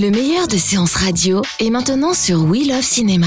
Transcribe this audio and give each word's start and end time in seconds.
Le 0.00 0.10
meilleur 0.10 0.48
de 0.48 0.56
séances 0.56 0.94
radio 0.94 1.42
est 1.58 1.68
maintenant 1.68 2.14
sur 2.14 2.42
We 2.44 2.66
Love 2.66 2.80
Cinéma. 2.80 3.26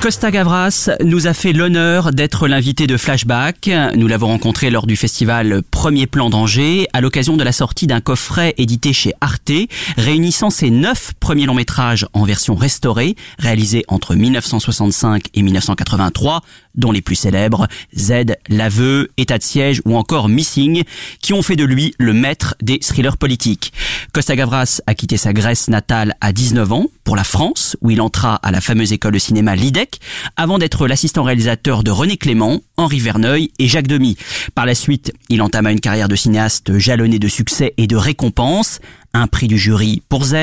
Costa 0.00 0.30
Gavras 0.30 0.90
nous 1.04 1.26
a 1.26 1.34
fait 1.34 1.52
l'honneur 1.52 2.12
d'être 2.12 2.48
l'invité 2.48 2.86
de 2.86 2.96
Flashback. 2.96 3.70
Nous 3.94 4.06
l'avons 4.06 4.28
rencontré 4.28 4.70
lors 4.70 4.86
du 4.86 4.96
festival 4.96 5.62
Premier 5.70 6.06
Plan 6.06 6.30
d'Angers 6.30 6.88
à 6.92 7.00
l'occasion 7.00 7.36
de 7.36 7.44
la 7.44 7.52
sortie 7.52 7.86
d'un 7.86 8.00
coffret 8.00 8.54
édité 8.58 8.92
chez 8.92 9.12
Arte 9.20 9.52
réunissant 9.96 10.50
ses 10.50 10.70
neuf 10.70 11.12
premiers 11.20 11.46
longs 11.46 11.54
métrages 11.54 12.06
en 12.14 12.24
version 12.24 12.54
restaurée 12.54 13.16
réalisés 13.38 13.84
entre 13.88 14.14
1965 14.14 15.24
et 15.34 15.42
1983 15.42 16.42
dont 16.78 16.92
les 16.92 17.02
plus 17.02 17.16
célèbres 17.16 17.68
Z, 17.94 18.36
L'aveu, 18.48 19.10
État 19.18 19.36
de 19.36 19.42
siège 19.42 19.82
ou 19.84 19.96
encore 19.96 20.28
Missing 20.28 20.84
qui 21.20 21.34
ont 21.34 21.42
fait 21.42 21.56
de 21.56 21.64
lui 21.64 21.94
le 21.98 22.14
maître 22.14 22.54
des 22.62 22.78
thrillers 22.78 23.18
politiques. 23.18 23.72
Costa 24.12 24.34
Gavras 24.34 24.80
a 24.86 24.94
quitté 24.94 25.18
sa 25.18 25.32
Grèce 25.34 25.68
natale 25.68 26.14
à 26.20 26.32
19 26.32 26.72
ans 26.72 26.86
pour 27.04 27.16
la 27.16 27.24
France 27.24 27.76
où 27.82 27.90
il 27.90 28.00
entra 28.00 28.36
à 28.36 28.50
la 28.50 28.60
fameuse 28.60 28.92
école 28.92 29.12
de 29.12 29.18
cinéma 29.18 29.54
Lidec 29.54 30.00
avant 30.36 30.58
d'être 30.58 30.86
l'assistant 30.86 31.24
réalisateur 31.24 31.82
de 31.82 31.90
René 31.90 32.16
Clément, 32.16 32.60
Henri 32.76 33.00
Verneuil 33.00 33.50
et 33.58 33.68
Jacques 33.68 33.86
Demy. 33.86 34.16
Par 34.54 34.66
la 34.66 34.74
suite, 34.74 35.12
il 35.28 35.42
entama 35.42 35.72
une 35.72 35.80
carrière 35.80 36.08
de 36.08 36.16
cinéaste 36.16 36.78
jalonnée 36.78 37.18
de 37.18 37.28
succès 37.28 37.74
et 37.76 37.86
de 37.86 37.96
récompenses 37.96 38.80
un 39.18 39.26
prix 39.26 39.48
du 39.48 39.58
jury 39.58 40.02
pour 40.08 40.24
Z, 40.24 40.34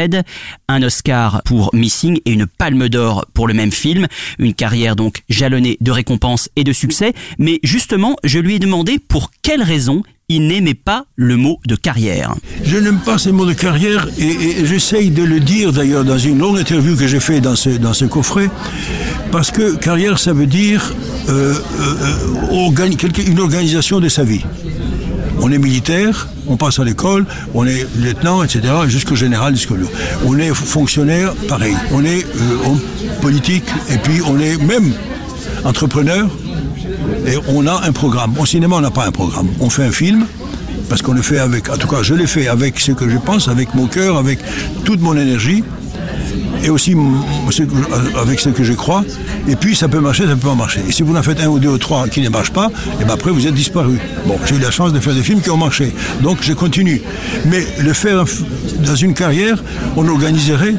un 0.68 0.84
Oscar 0.84 1.42
pour 1.45 1.73
Missing 1.73 2.20
et 2.26 2.31
une 2.31 2.45
palme 2.45 2.90
d'or 2.90 3.26
pour 3.34 3.48
le 3.48 3.54
même 3.54 3.72
film. 3.72 4.08
Une 4.38 4.54
carrière 4.54 4.95
donc 4.95 5.23
jalonnée 5.30 5.78
de 5.81 5.92
récompenses 5.92 6.50
et 6.56 6.64
de 6.64 6.73
succès. 6.73 7.14
Mais 7.40 7.59
justement, 7.64 8.16
je 8.23 8.40
lui 8.40 8.56
ai 8.56 8.59
demandé 8.59 9.00
pour 9.00 9.31
quelles 9.42 9.64
raisons 9.64 10.03
il 10.28 10.48
n'aimait 10.48 10.73
pas 10.73 11.06
le 11.16 11.38
mot 11.38 11.59
de 11.68 11.76
carrière. 11.76 12.34
Je 12.64 12.78
n'aime 12.78 13.00
pas 13.00 13.18
ces 13.18 13.31
mots 13.31 13.46
de 13.46 13.53
carrière 13.53 14.08
et, 14.18 14.66
j'essaye 14.66 15.12
de 15.12 15.23
le 15.23 15.40
dire 15.40 15.72
d'ailleurs 15.72 16.03
dans 16.03 16.18
une 16.18 16.40
longue 16.40 16.58
interview 16.58 16.96
que 16.96 17.08
j'ai 17.08 17.20
fait 17.20 17.42
dans 17.42 17.56
ce, 17.56 17.70
ce 17.94 18.06
coffret, 18.06 18.50
parce 19.31 19.52
que 19.52 19.76
carrière 19.76 20.18
ça 20.18 20.34
veut 20.34 20.48
dire 20.48 20.94
euh, 21.30 21.53
euh, 21.80 22.68
organi 22.68 22.98
une 23.28 23.40
organisation 23.40 24.00
de 24.00 24.09
sa 24.09 24.23
vie. 24.23 24.44
On 25.41 25.52
est 25.52 25.58
militaire, 25.58 26.28
on 26.47 26.58
passe 26.58 26.80
à 26.80 26.83
l'école, 26.83 27.25
on 27.53 27.66
est 27.66 27.86
lieutenant, 27.97 28.44
etc., 28.44 28.61
jusqu'au 28.88 29.16
général, 29.16 29.55
jusqu'au 29.55 29.75
On 30.25 30.38
est 30.38 30.53
fonctionnaire, 30.53 31.33
pareil. 31.47 31.75
On 31.91 32.03
est 32.03 32.23
euh, 32.23 32.67
homme 32.67 32.80
politique, 33.22 33.66
et 33.89 33.97
puis 33.97 34.22
on 34.25 34.39
est 34.39 34.58
même 34.58 34.94
entrepreneur, 35.63 36.28
et 37.28 37.38
on 37.50 37.67
a 37.67 37.81
un 37.86 37.91
programme. 37.91 38.38
Au 38.38 38.45
cinéma, 38.45 38.78
on 38.78 38.81
n'a 38.81 38.91
pas 38.91 39.06
un 39.06 39.11
programme. 39.11 39.47
On 39.59 39.69
fait 39.69 39.83
un 39.83 39.91
film, 39.91 40.25
parce 40.89 41.02
qu'on 41.02 41.13
le 41.13 41.22
fait 41.22 41.39
avec, 41.39 41.69
en 41.69 41.78
tout 41.78 41.88
cas, 41.88 42.02
je 42.02 42.13
l'ai 42.13 42.28
fait 42.28 42.47
avec 42.47 42.80
ce 42.80 42.91
que 42.91 43.09
je 43.09 43.17
pense, 43.17 43.47
avec 43.47 43.74
mon 43.74 43.88
cœur, 43.88 44.18
avec 44.18 44.40
toute 44.84 45.01
mon 45.01 45.16
énergie, 45.16 45.63
et 46.66 46.70
aussi 46.70 46.96
avec 48.20 48.40
ce 48.40 48.50
que 48.50 48.64
je 48.64 48.74
crois. 48.74 49.03
Et 49.48 49.56
puis 49.56 49.76
ça 49.76 49.88
peut 49.88 50.00
marcher, 50.00 50.24
ça 50.24 50.36
peut 50.36 50.48
pas 50.48 50.56
marcher. 50.56 50.81
Et 50.88 50.92
si 50.92 51.03
vous 51.03 51.16
en 51.16 51.24
faites 51.24 51.40
un 51.40 51.48
ou 51.48 51.59
deux 51.59 51.70
ou 51.70 51.78
trois 51.78 52.08
qui 52.08 52.22
ne 52.22 52.30
marchent 52.30 52.53
pas, 52.53 52.70
et 53.00 53.06
ben 53.06 53.14
après 53.14 53.31
vous 53.31 53.46
êtes 53.48 53.53
disparu. 53.53 54.00
Bon, 54.26 54.38
j'ai 54.46 54.56
eu 54.56 54.59
la 54.59 54.72
chance 54.72 54.92
de 54.92 55.00
faire 55.00 55.14
des 55.14 55.24
films 55.24 55.42
qui 55.42 55.50
ont 55.50 55.58
marché, 55.58 55.94
donc 56.22 56.40
je 56.42 56.54
continue. 56.54 57.02
Mais 57.46 57.66
le 57.80 57.94
faire 57.94 58.25
dans 58.86 58.96
une 58.96 59.14
carrière, 59.14 59.64
on 59.96 60.08
organiserait 60.08 60.75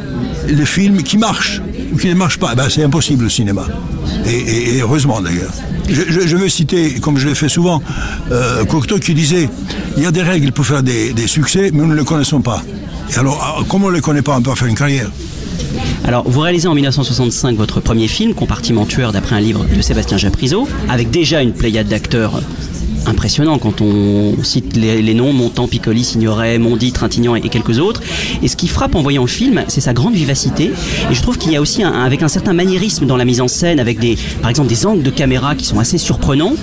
les 0.49 0.67
films 0.67 1.03
qui 1.03 1.19
marchent 1.19 1.63
ou 1.93 1.97
qui 1.97 2.09
ne 2.09 2.15
marchent 2.15 2.39
pas. 2.39 2.55
Ben, 2.55 2.69
c'est 2.69 2.83
impossible 2.83 3.25
le 3.25 3.31
cinéma. 3.31 3.67
Et, 4.27 4.81
heureusement 4.81 5.21
d'ailleurs. 5.21 5.53
Je, 5.89 6.27
je, 6.27 6.37
veux 6.37 6.49
citer, 6.49 6.99
comme 6.99 7.17
je 7.17 7.29
l'ai 7.29 7.37
fait 7.37 7.49
souvent, 7.49 7.81
euh, 8.33 8.65
Cocteau 8.65 8.99
qui 8.99 9.15
disait 9.15 9.49
il 9.97 10.03
y 10.03 10.07
a 10.07 10.11
des 10.11 10.23
règles 10.23 10.51
pour 10.51 10.67
faire 10.67 10.83
des, 10.83 11.15
succès, 11.29 11.71
mais 11.73 11.83
nous 11.83 11.87
ne 11.87 11.95
les 11.95 12.05
connaissons 12.05 12.41
pas. 12.41 12.61
Et 13.15 13.19
alors, 13.19 13.65
comme 13.69 13.85
on 13.85 13.91
ne 13.91 13.95
les 13.95 14.01
connaît 14.01 14.23
pas, 14.23 14.37
on 14.37 14.43
peut 14.43 14.53
faire 14.57 14.67
une 14.67 14.75
carrière. 14.75 15.11
Alors, 16.05 16.29
vous 16.29 16.41
réalisez 16.41 16.69
en 16.69 16.75
1965 16.75 17.57
votre 17.57 17.81
premier 17.81 18.09
film, 18.09 18.35
Compartiment 18.35 18.87
tueur, 18.87 19.13
d'après 19.13 19.37
un 19.37 19.41
livre 19.41 19.65
de 19.65 19.81
Sébastien 19.81 20.17
Japrisot, 20.17 20.69
avec 20.89 21.11
déjà 21.11 21.43
une 21.43 21.53
pléiade 21.53 21.89
d'acteurs 21.89 22.41
impressionnant 23.07 23.59
quand 23.59 23.81
on 23.81 24.43
cite 24.43 24.77
les, 24.77 25.15
noms 25.15 25.33
Montand, 25.33 25.69
Piccoli, 25.69 26.05
Signoret, 26.05 26.59
Mondi, 26.59 26.93
Trintignant 26.93 27.35
et, 27.35 27.49
quelques 27.49 27.79
autres. 27.79 28.03
Et 28.43 28.49
ce 28.49 28.57
qui 28.57 28.69
frappe 28.69 28.95
en 28.95 29.03
voyant 29.03 29.23
le 29.23 29.29
film, 29.29 29.65
c'est 29.69 29.81
sa 29.81 29.93
grande 29.93 30.15
vivacité. 30.15 30.73
Et 31.11 31.15
je 31.15 31.23
trouve 31.23 31.39
qu'il 31.39 31.53
y 31.53 31.57
a 31.57 31.61
aussi 31.61 31.83
un, 31.83 31.93
avec 31.93 32.23
un 32.23 32.29
certain 32.29 32.53
maniérisme 32.53 33.07
dans 33.07 33.17
la 33.17 33.25
mise 33.25 33.41
en 33.41 33.49
scène, 33.49 33.81
avec 33.81 33.99
des, 33.99 34.17
par 34.41 34.51
exemple 34.51 34.69
des 34.69 34.87
angles 34.87 35.03
de 35.03 35.11
caméra 35.11 35.55
qui 35.55 35.65
sont 35.65 35.79
assez 35.79 35.99
surprenants. 35.99 36.55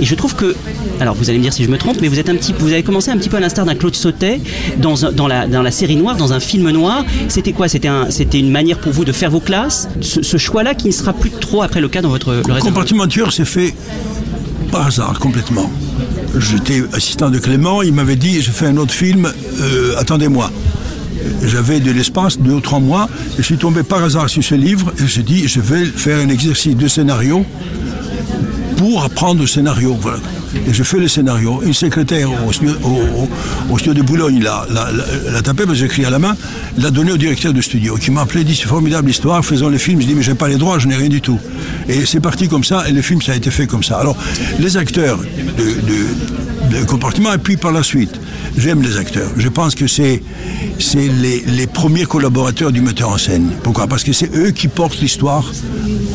Et 0.00 0.04
je 0.04 0.14
trouve 0.14 0.34
que, 0.34 0.54
alors 1.00 1.14
vous 1.14 1.30
allez 1.30 1.38
me 1.38 1.42
dire 1.42 1.52
si 1.52 1.64
je 1.64 1.70
me 1.70 1.78
trompe, 1.78 1.98
mais 2.00 2.08
vous 2.08 2.18
êtes 2.18 2.28
un 2.28 2.36
petit, 2.36 2.54
vous 2.58 2.72
avez 2.72 2.82
commencé 2.82 3.10
un 3.10 3.16
petit 3.16 3.28
peu 3.28 3.36
à 3.36 3.40
l'instar 3.40 3.64
d'un 3.64 3.74
Claude 3.74 3.94
Sautet 3.94 4.40
dans, 4.78 4.94
dans, 5.12 5.28
la, 5.28 5.46
dans 5.46 5.62
la 5.62 5.70
série 5.70 5.96
noire, 5.96 6.16
dans 6.16 6.32
un 6.32 6.40
film 6.40 6.70
noir. 6.70 7.04
C'était 7.28 7.52
quoi? 7.52 7.68
C'était 7.68 7.88
un, 7.88 8.08
une 8.34 8.50
manière 8.50 8.78
pour 8.78 8.92
vous 8.92 9.04
de 9.04 9.12
faire 9.12 9.30
vos 9.30 9.40
classes? 9.40 9.88
Ce, 10.00 10.36
choix-là 10.36 10.74
qui 10.74 10.88
ne 10.88 10.92
sera 10.92 11.12
plus 11.12 11.30
trop 11.30 11.62
après 11.62 11.80
le 11.80 11.88
cas 11.88 12.02
dans 12.02 12.08
votre 12.08 12.32
le 12.46 12.52
reste 12.52 12.66
Compartiment 12.66 13.06
tueur, 13.06 13.32
c'est 13.32 13.44
fait 13.44 13.74
par 14.72 14.86
hasard 14.86 15.18
complètement. 15.20 15.70
J'étais 16.38 16.82
assistant 16.94 17.30
de 17.30 17.38
Clément, 17.38 17.82
il 17.82 17.92
m'avait 17.92 18.16
dit 18.16 18.40
je 18.40 18.50
fais 18.50 18.66
un 18.66 18.78
autre 18.78 18.94
film, 18.94 19.30
euh, 19.60 19.94
attendez-moi. 19.98 20.50
J'avais 21.44 21.78
de 21.78 21.92
l'espace, 21.92 22.38
deux 22.38 22.52
ou 22.52 22.60
trois 22.60 22.80
mois, 22.80 23.08
et 23.34 23.36
je 23.38 23.42
suis 23.42 23.58
tombé 23.58 23.82
par 23.82 24.02
hasard 24.02 24.28
sur 24.28 24.42
ce 24.42 24.54
livre 24.54 24.92
et 24.98 25.06
je 25.06 25.20
dit 25.20 25.46
je 25.46 25.60
vais 25.60 25.84
faire 25.84 26.18
un 26.18 26.28
exercice 26.30 26.74
de 26.74 26.88
scénario 26.88 27.44
pour 28.78 29.04
apprendre 29.04 29.42
le 29.42 29.46
scénario. 29.46 29.96
Et 30.54 30.72
je 30.72 30.82
fais 30.82 30.98
le 30.98 31.08
scénario. 31.08 31.62
Une 31.64 31.72
secrétaire 31.72 32.28
au, 32.46 32.52
studio, 32.52 33.94
de 33.94 34.02
Boulogne 34.02 34.42
l'a, 34.42 34.66
l'a, 34.70 35.42
tapé, 35.42 35.64
parce 35.64 35.78
que 35.78 35.86
j'écris 35.86 36.04
à 36.04 36.10
la 36.10 36.18
main, 36.18 36.36
l'a 36.78 36.90
donné 36.90 37.12
au 37.12 37.16
directeur 37.16 37.52
du 37.52 37.62
studio, 37.62 37.96
qui 37.96 38.10
m'a 38.10 38.22
appelé, 38.22 38.44
dit 38.44 38.54
c'est 38.54 38.68
formidable 38.68 39.10
histoire, 39.10 39.44
faisons 39.44 39.68
le 39.68 39.78
film. 39.78 40.00
Je 40.00 40.06
dis 40.06 40.14
mais 40.14 40.22
j'ai 40.22 40.34
pas 40.34 40.48
les 40.48 40.56
droits, 40.56 40.78
je 40.78 40.88
n'ai 40.88 40.96
rien 40.96 41.08
du 41.08 41.20
tout. 41.20 41.38
Et 41.88 42.06
c'est 42.06 42.20
parti 42.20 42.48
comme 42.48 42.64
ça, 42.64 42.88
et 42.88 42.92
le 42.92 43.02
film 43.02 43.22
ça 43.22 43.32
a 43.32 43.36
été 43.36 43.50
fait 43.50 43.66
comme 43.66 43.82
ça. 43.82 43.98
Alors 43.98 44.16
les 44.58 44.76
acteurs 44.76 45.18
de, 45.18 46.76
de, 46.76 46.84
comportement, 46.84 47.32
et 47.32 47.38
puis 47.38 47.56
par 47.56 47.72
la 47.72 47.82
suite, 47.82 48.18
j'aime 48.56 48.82
les 48.82 48.96
acteurs. 48.96 49.30
Je 49.36 49.48
pense 49.48 49.74
que 49.74 49.86
c'est 49.86 50.22
c'est 50.78 51.08
les, 51.08 51.66
premiers 51.66 52.04
collaborateurs 52.04 52.72
du 52.72 52.80
metteur 52.80 53.10
en 53.10 53.18
scène. 53.18 53.50
Pourquoi? 53.62 53.86
Parce 53.86 54.04
que 54.04 54.12
c'est 54.12 54.34
eux 54.34 54.50
qui 54.50 54.68
portent 54.68 55.00
l'histoire 55.00 55.50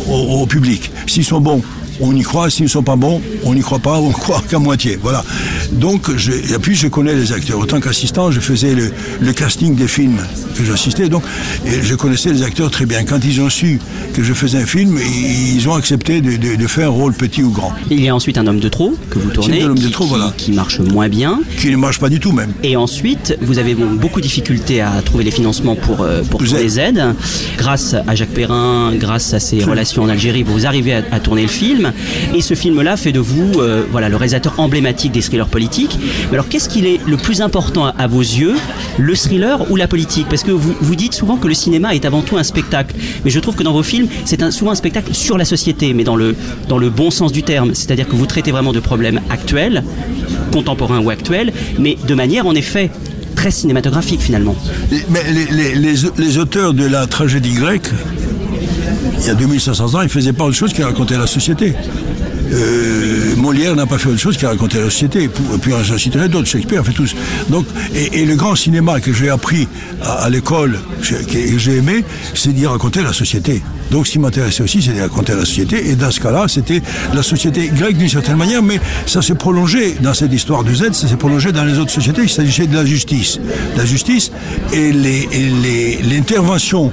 au 0.09 0.45
public. 0.45 0.91
S'ils 1.07 1.23
sont 1.23 1.39
bons, 1.39 1.61
on 1.99 2.15
y 2.15 2.21
croit, 2.21 2.49
s'ils 2.49 2.65
ne 2.65 2.69
sont 2.69 2.83
pas 2.83 2.95
bons, 2.95 3.21
on 3.43 3.53
n'y 3.53 3.61
croit 3.61 3.79
pas, 3.79 3.97
on 3.99 4.11
croit 4.11 4.43
qu'à 4.49 4.59
moitié. 4.59 4.97
Voilà. 5.01 5.23
Donc, 5.71 6.15
je, 6.15 6.31
et 6.31 6.59
puis 6.61 6.75
je 6.75 6.87
connais 6.87 7.13
les 7.13 7.31
acteurs. 7.31 7.59
Autant 7.59 7.79
qu'assistant, 7.79 8.31
je 8.31 8.39
faisais 8.39 8.73
le, 8.73 8.91
le, 9.19 9.33
casting 9.33 9.75
des 9.75 9.87
films 9.87 10.19
que 10.55 10.63
j'assistais, 10.63 11.09
donc, 11.09 11.23
et 11.65 11.81
je 11.83 11.95
connaissais 11.95 12.31
les 12.31 12.43
acteurs 12.43 12.71
très 12.71 12.85
bien. 12.85 13.03
Quand 13.03 13.23
ils 13.23 13.41
ont 13.41 13.49
su 13.49 13.79
que 14.13 14.23
je 14.23 14.33
faisais 14.33 14.57
un 14.57 14.65
film, 14.65 14.97
ils 14.97 15.67
ont 15.69 15.73
accepté 15.73 16.21
de, 16.21 16.37
de, 16.37 16.55
de 16.55 16.67
faire 16.67 16.87
un 16.87 16.91
rôle 16.91 17.13
petit 17.13 17.44
ou 17.44 17.51
grand. 17.51 17.73
Il 17.91 18.01
y 18.01 18.09
a 18.09 18.15
ensuite 18.15 18.38
un 18.38 18.47
homme 18.47 18.59
de 18.59 18.69
trop 18.69 18.95
que 19.09 19.19
vous 19.19 19.29
tournez, 19.29 19.63
un 19.63 19.69
homme 19.71 19.75
qui, 19.75 19.85
de 19.85 19.89
trop, 19.89 20.05
qui, 20.05 20.09
voilà. 20.09 20.33
qui 20.38 20.51
marche 20.51 20.79
moins 20.79 21.09
bien. 21.09 21.39
Qui 21.59 21.69
ne 21.69 21.77
marche 21.77 22.00
pas 22.00 22.09
du 22.09 22.19
tout 22.19 22.31
même. 22.31 22.51
Et 22.63 22.75
ensuite, 22.75 23.38
vous 23.41 23.59
avez 23.59 23.75
bon, 23.75 23.93
beaucoup 23.93 24.19
de 24.19 24.25
difficultés 24.25 24.81
à 24.81 25.01
trouver 25.03 25.23
les 25.23 25.31
financements 25.31 25.75
pour, 25.75 26.01
euh, 26.01 26.23
pour 26.23 26.41
les 26.41 26.79
aides. 26.79 27.03
Grâce 27.57 27.95
à 28.07 28.15
Jacques 28.15 28.29
Perrin, 28.29 28.93
grâce 28.95 29.33
à 29.33 29.39
ses 29.39 29.63
relations 29.63 30.03
en 30.03 30.09
Algérie, 30.09 30.43
vous 30.43 30.65
arrivez 30.65 30.93
à, 30.93 31.03
à 31.11 31.19
tourner 31.19 31.43
le 31.43 31.47
film. 31.47 31.87
Et 32.36 32.42
ce 32.42 32.54
film-là 32.54 32.98
fait 32.98 33.12
de 33.12 33.19
vous 33.19 33.60
euh, 33.60 33.84
voilà, 33.92 34.10
le 34.10 34.16
réalisateur 34.16 34.60
emblématique 34.60 35.12
des 35.12 35.22
thrillers 35.22 35.48
politiques. 35.48 35.98
Mais 36.30 36.34
alors, 36.34 36.48
qu'est-ce 36.48 36.69
qu'il 36.69 36.86
est 36.86 37.00
le 37.07 37.18
plus 37.18 37.42
important 37.42 37.86
à, 37.98 38.07
vos 38.07 38.22
yeux, 38.22 38.56
le 38.98 39.16
thriller 39.16 39.69
ou 39.72 39.75
la 39.75 39.88
politique? 39.88 40.28
Parce 40.30 40.44
que 40.44 40.51
vous, 40.51 40.95
dites 40.95 41.13
souvent 41.13 41.38
que 41.38 41.48
le 41.48 41.54
cinéma 41.54 41.94
est 41.94 42.06
avant 42.06 42.22
tout 42.22 42.38
un 42.38 42.44
spectacle. 42.44 42.95
Mais 43.24 43.31
je 43.31 43.39
trouve 43.39 43.56
que 43.56 43.63
dans 43.63 43.74
vos 43.74 43.84
films, 43.84 44.07
c'est 44.25 44.51
souvent 44.51 44.72
un 44.72 44.75
spectacle 44.75 45.13
sur 45.13 45.38
la 45.38 45.45
société, 45.45 45.94
mais 45.94 46.04
dans 46.04 46.16
le, 46.16 46.36
dans 46.68 46.78
le 46.78 46.89
bon 46.89 47.12
sens 47.12 47.31
du 47.31 47.44
terme. 47.44 47.74
C'est-à-dire 47.74 48.07
que 48.07 48.16
vous 48.16 48.25
traitez 48.25 48.51
vraiment 48.51 48.74
de 48.74 48.80
problèmes 48.80 49.22
actuels, 49.30 49.84
contemporains 50.51 51.00
ou 51.00 51.10
actuels, 51.10 51.54
mais 51.80 51.98
de 52.07 52.16
manière, 52.16 52.48
en 52.48 52.56
effet, 52.56 52.89
très 53.36 53.51
cinématographique 53.51 54.22
finalement. 54.22 54.56
Mais 55.10 55.22
les 55.31 56.38
auteurs 56.38 56.74
de 56.74 56.86
la 56.86 57.06
tragédie 57.06 57.54
grecque 57.54 57.89
il 59.19 59.25
y 59.25 59.30
a 59.30 59.36
2500 59.36 59.95
ans, 59.95 60.01
il 60.01 60.06
ne 60.06 60.09
faisait 60.09 60.33
pas 60.33 60.45
autre 60.45 60.56
chose 60.56 60.74
que 60.74 60.83
raconter 60.83 61.18
la 61.18 61.27
société. 61.27 61.75
Euh, 62.51 63.36
Molière 63.36 63.75
n'a 63.75 63.86
pas 63.86 63.98
fait 63.98 64.09
autre 64.09 64.19
chose 64.19 64.38
qu'à 64.38 64.50
raconter 64.50 64.80
la 64.80 64.86
société. 64.86 65.24
Et 65.24 65.30
puis 65.30 65.74
j'en 65.83 65.98
citerai 65.98 66.30
d'autres, 66.30 66.48
Shakespeare 66.48 66.83
fait 66.86 66.94
tous. 66.94 67.15
Donc, 67.50 67.65
et, 67.94 68.25
le 68.25 68.36
grand 68.36 68.56
cinéma 68.56 69.00
que 69.00 69.13
j'ai 69.13 69.30
appris 69.30 69.68
à, 70.01 70.30
l'école, 70.30 70.80
que 71.01 71.57
j'ai 71.57 71.77
aimé, 71.77 72.04
c'est 72.33 72.54
d'y 72.54 72.65
raconter 72.65 73.04
la 73.04 73.13
société. 73.13 73.62
Donc 73.92 74.07
ce 74.07 74.13
qui 74.13 74.19
m'intéressait 74.19 74.63
aussi, 74.63 74.81
c'était 74.81 75.01
raconter 75.01 75.33
la 75.33 75.45
société. 75.45 75.89
Et 75.89 75.95
dans 75.95 76.12
ce 76.12 76.19
cas-là, 76.19 76.48
c'était 76.48 76.81
la 77.13 77.24
société 77.24 77.69
grecque 77.69 77.98
d'une 77.98 78.10
certaine 78.10 78.38
manière, 78.38 78.63
mais 78.63 78.80
ça 79.06 79.21
s'est 79.21 79.36
prolongé 79.36 79.95
dans 80.01 80.13
cette 80.13 80.33
histoire 80.33 80.63
de 80.63 80.74
Z, 80.74 80.94
ça 80.94 81.07
s'est 81.07 81.18
prolongé 81.18 81.51
dans 81.51 81.63
les 81.63 81.77
autres 81.77 81.92
sociétés. 81.92 82.24
Il 82.24 82.30
s'agissait 82.30 82.68
de 82.68 82.75
la 82.75 82.86
justice. 82.86 83.39
La 83.75 83.86
justice 83.86 84.31
et 84.74 84.92
l'intervention 86.03 86.92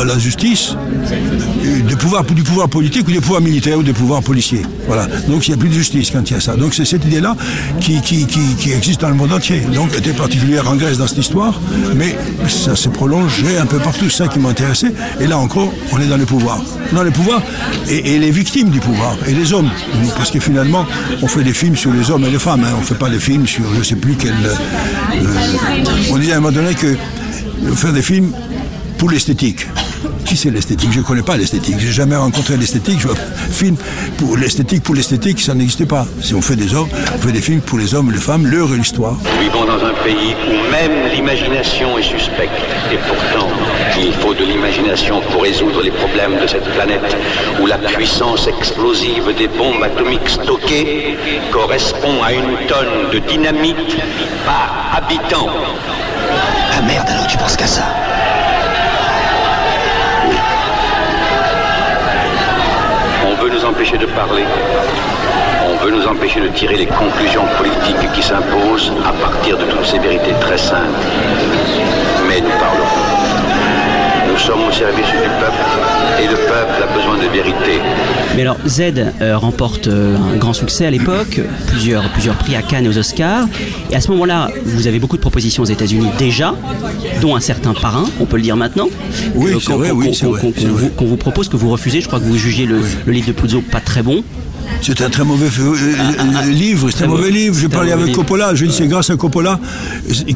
à 0.00 0.04
la 0.04 0.18
justice 0.18 0.74
du 1.86 1.96
pouvoir, 1.96 2.24
du 2.24 2.42
pouvoir 2.42 2.68
politique 2.68 3.08
ou 3.08 3.10
du 3.10 3.20
pouvoir 3.20 3.40
militaire 3.40 3.78
ou 3.78 3.82
du 3.82 3.92
pouvoir 3.92 4.22
policier. 4.22 4.62
Voilà. 4.86 5.06
Donc 5.28 5.46
il 5.46 5.50
n'y 5.50 5.54
a 5.54 5.56
plus 5.56 5.68
de 5.68 5.74
justice 5.74 6.10
quand 6.10 6.28
il 6.30 6.34
y 6.34 6.36
a 6.36 6.40
ça. 6.40 6.56
Donc 6.56 6.74
c'est 6.74 6.84
cette 6.84 7.04
idée-là 7.04 7.36
qui, 7.80 8.00
qui, 8.00 8.26
qui, 8.26 8.72
existe 8.72 9.00
dans 9.00 9.08
le 9.08 9.14
monde 9.14 9.32
entier. 9.32 9.60
Donc 9.74 9.96
était 9.96 10.12
particulière 10.12 10.68
en 10.68 10.76
Grèce 10.76 10.98
dans 10.98 11.06
cette 11.06 11.18
histoire, 11.18 11.60
mais 11.96 12.16
ça 12.48 12.76
s'est 12.76 12.90
prolongé 12.90 13.58
un 13.58 13.66
peu 13.66 13.78
partout. 13.78 14.08
C'est 14.10 14.24
ça 14.24 14.28
qui 14.28 14.38
m'a 14.38 14.50
intéressé. 14.50 14.88
Et 15.20 15.26
là 15.26 15.38
encore, 15.38 15.72
on 15.92 16.00
est 16.00 16.06
dans 16.06 16.16
le 16.16 16.26
pouvoir. 16.26 16.60
Dans 16.92 17.02
le 17.02 17.10
pouvoir 17.10 17.42
et, 17.88 18.18
les 18.18 18.30
victimes 18.30 18.70
du 18.70 18.80
pouvoir 18.80 19.16
et 19.26 19.34
les 19.34 19.52
hommes. 19.52 19.70
Parce 20.16 20.30
que 20.30 20.40
finalement, 20.40 20.86
on 21.22 21.28
fait 21.28 21.44
des 21.44 21.52
films 21.52 21.76
sur 21.76 21.92
les 21.92 22.10
hommes 22.10 22.24
et 22.24 22.30
les 22.30 22.38
femmes. 22.38 22.64
Hein. 22.64 22.74
On 22.76 22.80
ne 22.80 22.84
fait 22.84 22.94
pas 22.94 23.10
des 23.10 23.20
films 23.20 23.46
sur 23.46 23.64
je 23.72 23.78
ne 23.78 23.84
sais 23.84 23.96
plus 23.96 24.14
quel. 24.14 24.32
Euh, 24.32 25.24
on 26.10 26.18
disait 26.18 26.32
à 26.32 26.36
un 26.36 26.40
moment 26.40 26.52
donné 26.52 26.74
que 26.74 26.96
faire 27.74 27.92
des 27.92 28.02
films 28.02 28.32
pour 28.98 29.10
l'esthétique. 29.10 29.66
Qui 30.24 30.36
c'est 30.36 30.50
l'esthétique? 30.50 30.92
Je 30.92 30.98
ne 30.98 31.04
connais 31.04 31.22
pas 31.22 31.36
l'esthétique. 31.36 31.76
J'ai 31.78 31.92
jamais 31.92 32.16
rencontré 32.16 32.56
l'esthétique. 32.56 33.00
Je 33.00 33.08
film 33.52 33.76
pour 34.18 34.36
l'esthétique, 34.36 34.82
pour 34.82 34.94
l'esthétique, 34.94 35.40
ça 35.40 35.54
n'existe 35.54 35.86
pas. 35.86 36.06
Si 36.20 36.34
on 36.34 36.42
fait 36.42 36.56
des 36.56 36.74
hommes, 36.74 36.88
on 37.14 37.18
fait 37.18 37.32
des 37.32 37.40
films 37.40 37.60
pour 37.60 37.78
les 37.78 37.94
hommes 37.94 38.10
et 38.10 38.14
les 38.14 38.20
femmes, 38.20 38.46
leur 38.46 38.68
histoire. 38.76 39.14
Nous 39.14 39.42
vivons 39.42 39.64
dans 39.64 39.82
un 39.84 39.94
pays 40.04 40.34
où 40.48 40.70
même 40.70 41.12
l'imagination 41.14 41.96
est 41.96 42.02
suspecte. 42.02 42.50
Et 42.92 42.98
pourtant, 43.08 43.48
il 43.98 44.12
faut 44.14 44.34
de 44.34 44.44
l'imagination 44.44 45.20
pour 45.30 45.42
résoudre 45.42 45.82
les 45.82 45.92
problèmes 45.92 46.38
de 46.42 46.46
cette 46.46 46.68
planète 46.74 47.16
où 47.62 47.66
la 47.66 47.78
puissance 47.78 48.46
explosive 48.48 49.34
des 49.38 49.48
bombes 49.48 49.82
atomiques 49.82 50.28
stockées 50.28 51.16
correspond 51.52 52.22
à 52.22 52.32
une 52.32 52.66
tonne 52.68 53.10
de 53.12 53.18
dynamite 53.20 53.96
par 54.44 54.92
habitant. 54.96 55.48
Ah 56.76 56.82
merde, 56.82 57.06
alors 57.08 57.26
tu 57.26 57.38
penses 57.38 57.56
qu'à 57.56 57.66
ça? 57.66 57.84
Empêcher 63.78 63.98
de 63.98 64.06
parler. 64.06 64.42
On 65.64 65.76
veut 65.76 65.92
nous 65.92 66.04
empêcher 66.08 66.40
de 66.40 66.48
tirer 66.48 66.74
les 66.74 66.86
conclusions 66.86 67.44
politiques 67.56 68.10
qui 68.12 68.20
s'imposent 68.20 68.92
à 69.06 69.12
partir 69.12 69.56
de 69.56 69.62
toutes 69.66 69.86
ces 69.86 70.00
très 70.40 70.58
simples. 70.58 70.98
Mais 72.26 72.40
nous 72.40 72.50
parlons. 72.58 73.47
Nous 74.38 74.44
sommes 74.44 74.68
au 74.68 74.72
service 74.72 75.04
du 75.04 75.16
peuple 75.40 76.22
et 76.22 76.28
le 76.28 76.36
peuple 76.36 76.82
a 76.82 76.96
besoin 76.96 77.16
de 77.18 77.28
vérité. 77.28 77.80
Mais 78.36 78.42
alors 78.42 78.56
Z 78.68 78.82
euh, 79.20 79.36
remporte 79.36 79.88
euh, 79.88 80.16
un 80.16 80.36
grand 80.36 80.52
succès 80.52 80.86
à 80.86 80.90
l'époque, 80.92 81.40
plusieurs, 81.66 82.08
plusieurs 82.12 82.36
prix 82.36 82.54
à 82.54 82.62
Cannes 82.62 82.84
et 82.84 82.88
aux 82.88 82.96
Oscars. 82.96 83.48
Et 83.90 83.96
à 83.96 84.00
ce 84.00 84.12
moment-là, 84.12 84.48
vous 84.64 84.86
avez 84.86 85.00
beaucoup 85.00 85.16
de 85.16 85.20
propositions 85.20 85.64
aux 85.64 85.66
États-Unis 85.66 86.06
déjà, 86.18 86.54
dont 87.20 87.34
un 87.34 87.40
certain 87.40 87.74
parrain, 87.74 88.04
on 88.20 88.26
peut 88.26 88.36
le 88.36 88.42
dire 88.42 88.56
maintenant. 88.56 88.88
Oui, 89.34 89.50
c'est 89.60 89.72
vrai, 89.72 89.90
oui, 89.90 90.16
Qu'on 90.96 91.04
vous, 91.06 91.16
propose, 91.16 91.48
que 91.48 91.56
vous 91.56 91.70
refusez. 91.70 92.00
Je 92.00 92.06
crois 92.06 92.20
que 92.20 92.24
vous 92.24 92.38
jugez 92.38 92.64
le, 92.64 92.80
le 93.06 93.12
livre 93.12 93.26
de 93.26 93.32
Puzo 93.32 93.60
pas 93.60 93.80
très 93.80 94.02
bon. 94.02 94.22
C'est 94.80 95.02
un 95.02 95.10
très 95.10 95.24
mauvais 95.24 95.48
euh, 95.60 95.74
euh, 95.74 96.50
livre, 96.50 96.88
c'est 96.90 97.04
un 97.04 97.08
mauvais 97.08 97.30
livre. 97.30 97.56
J'ai 97.58 97.68
parlé 97.68 97.92
avec 97.92 98.12
Coppola, 98.12 98.54
je 98.54 98.64
dis 98.64 98.72
c'est 98.72 98.86
grâce 98.86 99.10
à 99.10 99.16
Coppola 99.16 99.58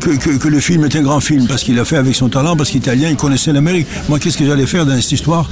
que, 0.00 0.48
le 0.48 0.60
film 0.60 0.84
est 0.84 0.96
un 0.96 1.02
grand 1.02 1.20
film, 1.20 1.46
parce 1.46 1.62
qu'il 1.62 1.78
a 1.78 1.84
fait 1.84 1.96
avec 1.96 2.14
son 2.14 2.28
talent, 2.28 2.56
parce 2.56 2.70
qu'italien, 2.70 3.08
il 3.08 3.16
connaissait 3.16 3.52
l'Amérique. 3.52 3.86
Moi, 4.08 4.18
qu'est-ce 4.18 4.36
que 4.36 4.44
j'allais 4.44 4.66
faire 4.66 4.84
dans 4.84 5.00
cette 5.00 5.12
histoire? 5.12 5.48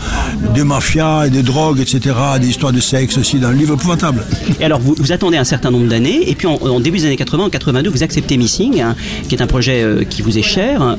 De 0.54 0.62
mafia 0.62 1.26
et 1.26 1.30
de 1.30 1.40
drogue, 1.40 1.80
etc., 1.80 2.14
des 2.40 2.48
histoires 2.48 2.72
de 2.72 2.80
sexe 2.80 3.16
aussi, 3.16 3.38
dans 3.38 3.50
le 3.50 3.56
livre 3.56 3.74
épouvantable. 3.74 4.24
Et 4.60 4.64
alors, 4.64 4.80
vous, 4.80 5.12
attendez 5.12 5.36
un 5.36 5.44
certain 5.44 5.70
nombre 5.70 5.88
d'années, 5.88 6.28
et 6.28 6.34
puis 6.34 6.46
en, 6.46 6.80
début 6.80 6.98
des 6.98 7.06
années 7.06 7.16
80, 7.16 7.44
en 7.44 7.50
82, 7.50 7.90
vous 7.90 8.02
acceptez 8.02 8.36
Missing, 8.36 8.80
hein, 8.80 8.96
qui 9.28 9.34
est 9.34 9.42
un 9.42 9.46
projet 9.46 9.82
euh, 9.82 10.04
qui 10.04 10.22
vous 10.22 10.36
est 10.36 10.42
cher. 10.42 10.96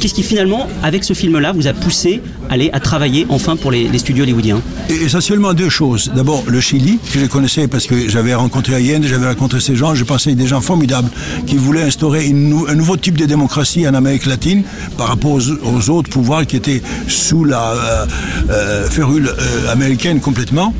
qu'est-ce 0.00 0.14
qui 0.14 0.22
finalement, 0.22 0.68
avec 0.82 1.04
ce 1.04 1.14
film-là, 1.14 1.52
vous 1.52 1.66
a 1.66 1.72
poussé 1.72 2.20
à, 2.48 2.54
aller, 2.54 2.70
à 2.72 2.80
travailler 2.80 3.26
enfin 3.28 3.56
pour 3.56 3.70
les, 3.70 3.96
studios 3.98 4.24
hollywoodiens? 4.24 4.60
Essentiellement 4.88 5.54
deux 5.54 5.68
choses. 5.68 6.10
D'abord, 6.14 6.44
le 6.46 6.60
Chili, 6.60 6.98
que 7.10 7.18
je 7.18 7.26
connaissais 7.26 7.68
parce 7.68 7.86
que 7.86 8.08
j'avais 8.08 8.34
rencontré 8.34 8.74
Allende, 8.74 9.04
j'avais 9.04 9.28
rencontré 9.28 9.60
ces 9.60 9.76
gens, 9.76 9.94
je 9.94 10.04
pensais 10.04 10.34
des 10.34 10.46
gens 10.46 10.60
formidables 10.60 11.10
qui 11.46 11.56
voulaient 11.56 11.82
instaurer 11.82 12.26
un 12.28 12.74
nouveau 12.74 12.96
type 12.96 13.16
de 13.18 13.26
démocratie 13.26 13.86
en 13.88 13.94
Amérique 13.94 14.26
latine 14.26 14.62
par 14.96 15.08
rapport 15.08 15.32
aux, 15.32 15.90
autres 15.90 16.10
pouvoirs 16.10 16.46
qui 16.46 16.56
étaient 16.56 16.82
sous 17.08 17.44
la 17.44 17.72
euh, 17.72 18.06
euh, 18.50 18.88
férule 18.88 19.28
euh, 19.28 19.72
américaine 19.72 20.20
complètement. 20.20 20.74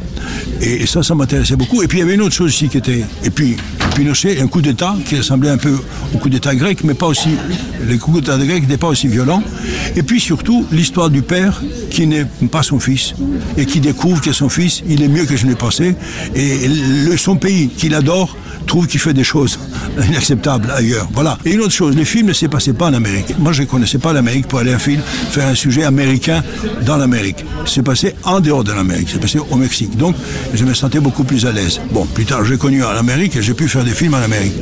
Et, 0.61 0.87
ça, 0.87 1.03
ça 1.03 1.15
m'intéressait 1.15 1.57
beaucoup. 1.57 1.83
Et 1.83 1.89
puis 1.89 1.99
il 1.99 2.01
y 2.01 2.05
avait 2.05 2.15
une 2.15 2.23
autre 2.23 2.35
chose 2.35 2.49
aussi 2.49 2.69
qui 2.69 2.79
était. 2.79 3.05
Et 3.25 3.31
puis 3.31 3.57
Pinochet, 3.95 4.41
un 4.41 4.47
coup 4.47 4.63
d'État 4.63 4.95
qui 5.05 5.17
ressemblait 5.17 5.51
un 5.51 5.57
peu 5.57 5.79
au 6.15 6.19
coup 6.19 6.29
d'État 6.29 6.55
grec, 6.55 6.85
mais 6.85 6.95
pas 6.95 7.07
aussi. 7.07 7.31
Les 7.87 7.99
coups 7.99 8.21
d'État 8.21 8.39
grecs 8.39 8.63
n'étaient 8.63 8.77
pas 8.77 8.89
aussi 8.89 9.09
violents. 9.09 9.43
Et 9.97 10.03
puis 10.03 10.21
surtout, 10.21 10.67
l'histoire 10.71 11.11
du 11.11 11.23
père 11.23 11.63
qui 11.91 12.07
n'est 12.07 12.27
pas 12.51 12.63
son 12.63 12.79
fils 12.79 13.15
et 13.57 13.67
qui 13.67 13.81
découvre 13.81 14.21
que 14.21 14.33
son 14.33 14.49
fils, 14.49 14.83
il 14.89 15.03
est 15.03 15.09
mieux 15.09 15.25
que 15.25 15.37
je 15.37 15.47
n'ai 15.47 15.55
pensé. 15.55 15.95
Et 16.35 16.69
son 17.17 17.37
pays 17.37 17.69
qu'il 17.69 17.95
adore 17.95 18.37
trouve 18.71 18.87
qu'il 18.87 19.01
fait 19.01 19.13
des 19.13 19.25
choses 19.25 19.59
inacceptables 20.09 20.71
ailleurs. 20.71 21.09
Voilà. 21.13 21.37
Et 21.45 21.55
une 21.55 21.61
autre 21.61 21.73
chose, 21.73 21.97
les 21.97 22.05
films 22.05 22.29
ne 22.29 22.33
s'est 22.33 22.49
passé 22.49 22.73
pas 22.73 22.87
en 22.87 22.95
Amérique. 22.95 23.37
Moi, 23.39 23.53
je 23.53 23.63
ne 23.63 23.67
connaissais 23.67 23.99
pas 23.99 24.13
l'Amérique 24.13 24.47
pour 24.47 24.61
aller 24.61 24.73
un 24.73 24.79
film, 24.79 25.03
faire 25.03 25.49
un 25.49 25.57
sujet 25.57 25.83
américain 25.83 26.43
dans 26.87 26.97
l'Amérique. 26.97 27.45
C'est 27.67 27.83
passé 27.83 28.15
en 28.23 28.39
dehors 28.39 28.63
de 28.63 28.73
l'Amérique. 28.73 29.09
C'est 29.13 29.21
passé 29.21 29.41
au 29.41 29.57
Mexique. 29.57 29.97
Donc, 29.97 30.15
je 30.55 30.65
me 30.65 30.73
sentais 30.73 31.01
beaucoup 31.01 31.25
plus 31.25 31.47
à 31.47 31.53
l'aise. 31.53 31.81
Bon, 31.91 32.07
plus 32.07 32.25
tard, 32.25 32.45
j'ai 32.45 32.59
connu 32.59 32.85
en 32.85 32.91
Amérique 32.91 33.35
et 33.37 33.43
j'ai 33.43 33.55
pu 33.55 33.69
faire 33.69 33.85
des 33.85 33.91
films 33.91 34.15
en 34.15 34.23
Amérique. 34.23 34.55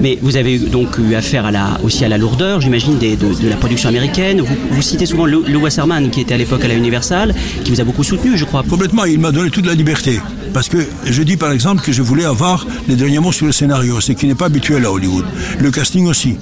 Mais 0.00 0.18
vous 0.20 0.36
avez 0.36 0.58
donc 0.58 0.98
eu 0.98 1.14
affaire 1.14 1.50
aussi 1.82 2.04
à 2.04 2.08
la 2.08 2.18
lourdeur, 2.18 2.60
j'imagine, 2.60 2.98
de, 2.98 3.48
la 3.48 3.56
production 3.56 3.88
américaine. 3.88 4.42
Vous, 4.70 4.82
citez 4.82 5.06
souvent 5.06 5.26
Lou 5.26 5.60
Wasserman, 5.60 6.10
qui 6.10 6.20
était 6.20 6.34
à 6.34 6.38
l'époque 6.38 6.64
à 6.64 6.68
la 6.68 6.74
Universal, 6.74 7.34
qui 7.64 7.70
vous 7.70 7.80
a 7.80 7.84
beaucoup 7.84 8.04
soutenu, 8.04 8.36
je 8.36 8.44
crois. 8.44 8.62
Complètement. 8.68 9.04
Il 9.04 9.18
m'a 9.18 9.32
donné 9.32 9.50
toute 9.50 9.66
la 9.66 9.74
liberté. 9.74 10.20
Parce 10.52 10.68
que 10.68 10.78
je 11.04 11.22
dis 11.22 11.36
par 11.36 11.52
exemple 11.52 11.82
que 11.82 11.92
je 11.92 12.02
voulais 12.02 12.24
avoir 12.24 12.66
les 12.88 12.96
derniers 12.96 13.18
mots 13.18 13.32
sur 13.32 13.46
le 13.46 13.52
scénario, 13.52 14.00
ce 14.00 14.12
qui 14.12 14.26
n'est 14.26 14.34
pas 14.34 14.46
habituel 14.46 14.84
à 14.86 14.92
Hollywood. 14.92 15.24
Le 15.60 15.70
casting 15.70 16.06
aussi 16.06 16.36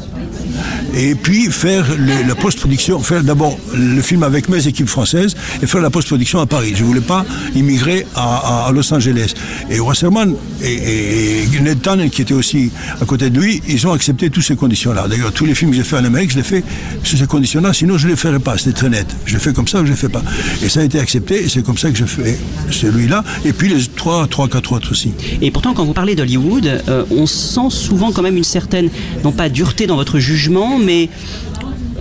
et 0.97 1.15
puis 1.15 1.47
faire 1.51 1.87
la 2.27 2.35
post-production, 2.35 3.01
faire 3.01 3.23
d'abord 3.23 3.59
le 3.75 4.01
film 4.01 4.23
avec 4.23 4.49
mes 4.49 4.67
équipes 4.67 4.89
françaises 4.89 5.35
et 5.63 5.67
faire 5.67 5.81
la 5.81 5.91
post-production 5.91 6.39
à 6.41 6.47
Paris. 6.47 6.73
Je 6.75 6.83
ne 6.83 6.89
voulais 6.89 7.01
pas 7.01 7.25
immigrer 7.55 8.07
à, 8.15 8.71
Los 8.73 8.93
Angeles. 8.93 9.35
Et 9.71 9.81
Wasserman 9.81 10.35
et, 10.63 11.45
et, 11.45 11.61
Ned 11.61 11.81
Tannen, 11.83 12.11
qui 12.11 12.23
était 12.23 12.35
aussi 12.35 12.71
à 13.01 13.05
côté 13.05 13.31
de 13.31 13.41
lui, 13.41 13.63
ils 13.69 13.87
ont 13.87 13.93
accepté 13.93 14.31
toutes 14.31 14.45
ces 14.45 14.57
conditions-là. 14.57 15.09
D'ailleurs, 15.09 15.33
tous 15.33 15.47
les 15.47 15.55
films 15.55 15.71
que 15.71 15.77
j'ai 15.77 15.85
fait 15.85 15.97
en 15.97 16.05
Amérique, 16.05 16.31
je 16.31 16.37
les 16.37 16.43
fais 16.43 16.63
sous 17.03 17.17
ces 17.17 17.27
conditions-là, 17.27 17.73
sinon 17.73 17.99
je 17.99 18.07
ne 18.07 18.13
les 18.13 18.17
ferais 18.17 18.39
pas. 18.39 18.59
C'était 18.59 18.73
très 18.73 18.89
net. 18.89 19.07
Je 19.27 19.35
les 19.35 19.41
fais 19.41 19.53
comme 19.53 19.69
ça 19.69 19.79
ou 19.79 19.83
je 19.83 19.91
ne 19.91 19.95
les 19.95 20.01
fais 20.01 20.09
pas. 20.09 20.23
Et 20.63 20.69
ça 20.69 20.81
a 20.81 20.85
été 20.85 20.99
accepté 20.99 21.45
et 21.45 21.49
c'est 21.49 21.63
comme 21.63 21.79
ça 21.79 21.91
que 21.91 21.97
je 21.97 22.05
fais 22.05 22.39
celui-là. 22.71 23.25
Et 23.45 23.53
puis 23.53 23.69
les 23.69 23.85
trois, 23.87 24.27
trois, 24.27 24.49
quatre 24.49 24.73
autres 24.73 24.93
aussi. 24.93 25.13
Et 25.41 25.51
pourtant, 25.51 25.75
quand 25.75 25.85
vous 25.85 25.93
parlez 25.93 26.15
d'Hollywood, 26.15 26.67
euh, 26.89 27.05
on 27.11 27.27
sent 27.27 27.71
souvent 27.71 28.13
quand 28.13 28.23
même 28.23 28.37
une 28.37 28.45
certaine, 28.45 28.91
non 29.23 29.33
pas 29.33 29.49
dureté 29.49 29.87
dans 29.87 29.97
votre 29.97 30.19
jugement, 30.19 30.79
mais 30.85 31.09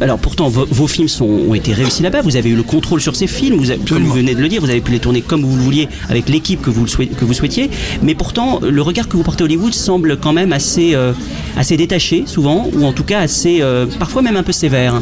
alors 0.01 0.19
pourtant, 0.19 0.49
vos, 0.49 0.87
films 0.87 1.07
sont, 1.07 1.25
ont 1.25 1.53
été 1.53 1.73
réussis 1.73 2.03
là-bas. 2.03 2.21
Vous 2.21 2.35
avez 2.35 2.49
eu 2.49 2.55
le 2.55 2.63
contrôle 2.63 2.99
sur 2.99 3.15
ces 3.15 3.27
films. 3.27 3.57
Vous 3.57 3.71
comme 3.87 4.03
vous 4.03 4.13
venez 4.13 4.35
de 4.35 4.41
le 4.41 4.49
dire, 4.49 4.61
vous 4.61 4.69
avez 4.69 4.81
pu 4.81 4.91
les 4.91 4.99
tourner 4.99 5.21
comme 5.21 5.43
vous 5.43 5.55
le 5.55 5.61
vouliez 5.61 5.87
avec 6.09 6.29
l'équipe 6.29 6.61
que 6.61 6.69
vous, 6.69 6.85
que 6.85 7.25
vous 7.25 7.33
souhaitiez. 7.33 7.69
Mais 8.01 8.15
pourtant, 8.15 8.59
le 8.61 8.81
regard 8.81 9.07
que 9.07 9.15
vous 9.15 9.23
portez 9.23 9.43
à 9.43 9.45
Hollywood 9.45 9.73
semble 9.73 10.17
quand 10.17 10.33
même 10.33 10.51
assez, 10.51 10.93
euh, 10.95 11.13
assez 11.57 11.77
détaché, 11.77 12.23
souvent, 12.25 12.69
ou 12.73 12.85
en 12.85 12.91
tout 12.91 13.03
cas 13.03 13.19
assez, 13.19 13.59
euh, 13.61 13.85
parfois 13.99 14.21
même 14.21 14.35
un 14.35 14.43
peu 14.43 14.51
sévère. 14.51 15.01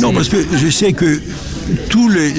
non, 0.00 0.12
parce 0.12 0.28
que 0.28 0.36
je 0.56 0.68
sais 0.68 0.92
que 0.92 1.20
tous 1.88 2.08
les, 2.08 2.32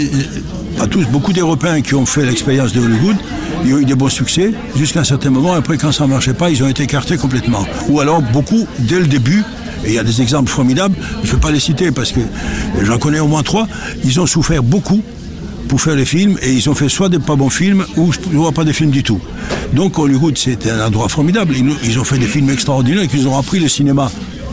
pas 0.77 0.87
tous, 0.87 1.05
beaucoup 1.07 1.33
d'Européens 1.33 1.81
qui 1.81 1.95
ont 1.95 2.05
fait 2.05 2.25
l'expérience 2.25 2.73
de 2.73 2.81
Hollywood, 2.81 3.17
ils 3.65 3.73
ont 3.73 3.79
eu 3.79 3.85
des 3.85 3.95
bons 3.95 4.09
succès 4.09 4.51
jusqu'à 4.75 5.01
un 5.01 5.05
certain 5.05 5.29
moment. 5.29 5.53
Après, 5.53 5.77
quand 5.77 5.91
ça 5.91 6.05
ne 6.05 6.09
marchait 6.11 6.33
pas, 6.33 6.49
ils 6.49 6.63
ont 6.63 6.69
été 6.69 6.83
écartés 6.83 7.17
complètement. 7.17 7.65
Ou 7.89 7.99
alors, 7.99 8.21
beaucoup, 8.21 8.67
dès 8.79 8.99
le 8.99 9.07
début, 9.07 9.43
et 9.83 9.89
il 9.89 9.93
y 9.93 9.99
a 9.99 10.03
des 10.03 10.21
exemples 10.21 10.49
formidables, 10.49 10.95
je 11.23 11.29
ne 11.29 11.33
vais 11.33 11.41
pas 11.41 11.51
les 11.51 11.59
citer 11.59 11.91
parce 11.91 12.11
que 12.11 12.21
j'en 12.83 12.97
connais 12.97 13.19
au 13.19 13.27
moins 13.27 13.43
trois, 13.43 13.67
ils 14.03 14.19
ont 14.19 14.25
souffert 14.25 14.63
beaucoup 14.63 15.01
pour 15.67 15.81
faire 15.81 15.95
les 15.95 16.05
films 16.05 16.37
et 16.41 16.53
ils 16.53 16.69
ont 16.69 16.75
fait 16.75 16.89
soit 16.89 17.09
des 17.09 17.19
pas 17.19 17.35
bons 17.35 17.49
films 17.49 17.85
ou 17.97 18.51
pas 18.51 18.63
des 18.63 18.73
films 18.73 18.91
du 18.91 19.03
tout. 19.03 19.19
Donc 19.73 19.97
Hollywood, 19.97 20.37
c'était 20.37 20.69
un 20.69 20.85
endroit 20.85 21.09
formidable. 21.09 21.55
Ils, 21.83 21.99
ont 21.99 22.03
fait 22.03 22.17
des 22.17 22.27
films 22.27 22.49
extraordinaires 22.49 23.07
qui 23.07 23.17
nous 23.17 23.27
ont 23.27 23.37
appris 23.37 23.59
le 23.59 23.67
cinéma 23.67 24.11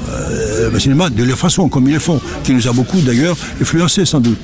euh, 0.08 0.70
le 0.70 0.78
cinéma 0.78 1.10
de 1.10 1.24
la 1.24 1.36
façon 1.36 1.68
comme 1.68 1.88
ils 1.88 1.94
le 1.94 2.00
font, 2.00 2.20
qui 2.44 2.52
nous 2.52 2.68
a 2.68 2.72
beaucoup 2.72 3.00
d'ailleurs 3.00 3.36
influencé 3.60 4.04
sans 4.04 4.20
doute. 4.20 4.38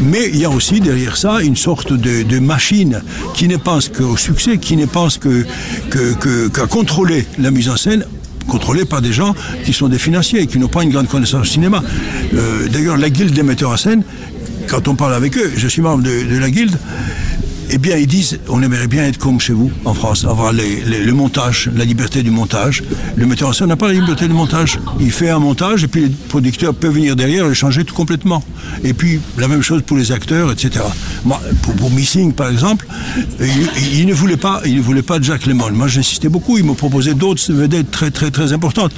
Mais 0.00 0.28
il 0.28 0.38
y 0.38 0.44
a 0.44 0.50
aussi 0.50 0.80
derrière 0.80 1.16
ça 1.16 1.40
une 1.40 1.56
sorte 1.56 1.92
de, 1.92 2.38
machine 2.38 3.02
qui 3.34 3.48
ne 3.48 3.56
pense 3.56 3.88
qu'au 3.88 4.16
succès, 4.16 4.58
qui 4.58 4.76
ne 4.76 4.86
pense 4.86 5.18
qu'à 5.18 6.66
contrôler 6.66 7.26
la 7.38 7.50
mise 7.50 7.68
en 7.68 7.76
scène 7.76 8.04
contrôlée 8.48 8.84
par 8.84 9.00
des 9.00 9.12
gens 9.12 9.34
qui 9.64 9.72
sont 9.72 9.88
des 9.88 9.98
financiers 9.98 10.40
et 10.40 10.46
qui 10.46 10.58
n'ont 10.58 10.68
pas 10.68 10.82
une 10.82 10.90
grande 10.90 11.08
connaissance 11.08 11.42
du 11.42 11.48
cinéma. 11.48 11.82
Euh, 12.34 12.66
D'ailleurs, 12.68 12.96
la 12.96 13.10
guilde 13.10 13.32
des 13.32 13.44
metteurs 13.44 13.70
en 13.70 13.76
scène, 13.76 14.02
quand 14.66 14.88
on 14.88 14.96
parle 14.96 15.14
avec 15.14 15.36
eux, 15.38 15.52
je 15.56 15.68
suis 15.68 15.82
membre 15.82 16.02
de 16.02 16.38
la 16.38 16.50
guilde, 16.50 16.76
eh 17.70 17.78
bien, 17.78 17.96
ils 17.96 18.06
disent, 18.06 18.38
on 18.48 18.62
aimerait 18.62 18.86
bien 18.86 19.04
être 19.04 19.18
comme 19.18 19.40
chez 19.40 19.52
vous, 19.52 19.70
en 19.84 19.94
France, 19.94 20.24
avoir 20.24 20.52
le 20.52 21.12
montage, 21.12 21.70
la 21.76 21.84
liberté 21.84 22.22
du 22.22 22.30
montage. 22.30 22.82
Le 23.16 23.26
metteur 23.26 23.48
en 23.48 23.52
scène 23.52 23.68
n'a 23.68 23.76
pas 23.76 23.88
la 23.88 23.94
liberté 23.94 24.26
du 24.26 24.34
montage. 24.34 24.78
Il 25.00 25.10
fait 25.10 25.30
un 25.30 25.38
montage 25.38 25.84
et 25.84 25.88
puis 25.88 26.02
les 26.02 26.08
producteurs 26.28 26.74
peuvent 26.74 26.94
venir 26.94 27.16
derrière 27.16 27.44
et 27.44 27.48
le 27.48 27.54
changer 27.54 27.84
tout 27.84 27.94
complètement. 27.94 28.42
Et 28.84 28.94
puis, 28.94 29.20
la 29.38 29.48
même 29.48 29.62
chose 29.62 29.82
pour 29.82 29.96
les 29.96 30.12
acteurs, 30.12 30.50
etc. 30.52 30.84
Moi, 31.24 31.40
pour, 31.62 31.90
Missing, 31.90 32.32
par 32.32 32.48
exemple, 32.48 32.86
il, 33.92 34.06
ne 34.06 34.14
voulait 34.14 34.36
pas, 34.36 34.60
il 34.64 34.76
ne 34.76 34.82
voulait 34.82 35.02
pas 35.02 35.18
de 35.18 35.24
Jacques 35.24 35.46
Lemon. 35.46 35.70
Moi, 35.72 35.88
j'insistais 35.88 36.28
beaucoup. 36.28 36.58
Il 36.58 36.64
me 36.64 36.74
proposait 36.74 37.14
d'autres 37.14 37.52
vedettes 37.52 37.90
très, 37.90 38.10
très, 38.10 38.30
très 38.30 38.52
importantes. 38.52 38.92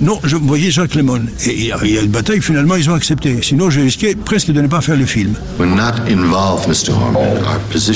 Non, 0.00 0.18
je 0.24 0.36
voyais 0.36 0.70
Jacques 0.70 0.94
Lemon. 0.94 1.22
Et 1.46 1.70
il 1.84 1.90
y 1.90 1.98
a 1.98 2.02
une 2.02 2.10
bataille, 2.10 2.40
finalement, 2.40 2.76
ils 2.76 2.90
ont 2.90 2.94
accepté. 2.94 3.38
Sinon, 3.42 3.70
j'ai 3.70 3.82
risqué 3.82 4.14
presque 4.14 4.50
de 4.50 4.60
ne 4.60 4.66
pas 4.66 4.80
faire 4.80 4.96
le 4.96 5.06
film. 5.06 5.34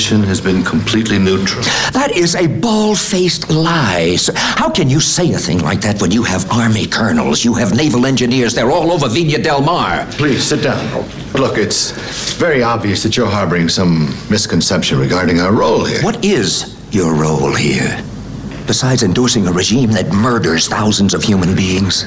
Has 0.07 0.39
been 0.39 0.63
completely 0.63 1.19
neutral. 1.19 1.63
That 1.91 2.11
is 2.15 2.35
a 2.35 2.47
bald-faced 2.47 3.49
lie. 3.49 4.17
How 4.35 4.69
can 4.69 4.89
you 4.89 5.01
say 5.01 5.33
a 5.33 5.37
thing 5.37 5.59
like 5.59 5.81
that 5.81 6.01
when 6.01 6.11
you 6.11 6.23
have 6.23 6.49
army 6.49 6.85
colonels, 6.87 7.43
you 7.43 7.53
have 7.55 7.75
naval 7.75 8.05
engineers, 8.05 8.53
they're 8.55 8.71
all 8.71 8.91
over 8.91 9.09
Villa 9.09 9.37
Del 9.37 9.61
Mar? 9.61 10.05
Please 10.11 10.43
sit 10.43 10.63
down. 10.63 11.03
Look, 11.33 11.57
it's 11.57 11.91
very 12.35 12.63
obvious 12.63 13.03
that 13.03 13.17
you're 13.17 13.29
harboring 13.29 13.67
some 13.67 14.15
misconception 14.29 14.97
regarding 14.99 15.41
our 15.41 15.51
role 15.51 15.83
here. 15.83 16.01
What 16.01 16.23
is 16.23 16.77
your 16.91 17.13
role 17.13 17.53
here? 17.53 18.01
Besides 18.65 19.03
endorsing 19.03 19.47
a 19.47 19.51
regime 19.51 19.91
that 19.91 20.11
murders 20.11 20.67
thousands 20.67 21.13
of 21.13 21.23
human 21.23 21.55
beings? 21.55 22.05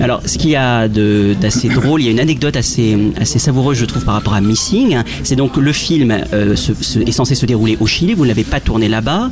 Alors, 0.00 0.22
ce 0.26 0.38
qu'il 0.38 0.50
y 0.50 0.56
a 0.56 0.88
d'assez 0.88 1.68
drôle, 1.68 2.02
il 2.02 2.06
y 2.06 2.08
a 2.08 2.10
une 2.10 2.20
anecdote 2.20 2.56
assez, 2.56 2.98
assez 3.20 3.38
savoureuse, 3.38 3.78
je 3.78 3.84
trouve, 3.84 4.04
par 4.04 4.14
rapport 4.14 4.34
à 4.34 4.40
Missing. 4.40 4.98
C'est 5.22 5.36
donc 5.36 5.56
le 5.56 5.72
film 5.72 6.16
euh, 6.32 6.54
est 6.54 7.12
censé 7.12 7.34
se 7.34 7.46
dérouler 7.46 7.76
au 7.80 7.86
Chili. 7.86 8.14
Vous 8.14 8.24
ne 8.24 8.28
l'avez 8.28 8.44
pas 8.44 8.60
tourné 8.60 8.88
là-bas. 8.88 9.30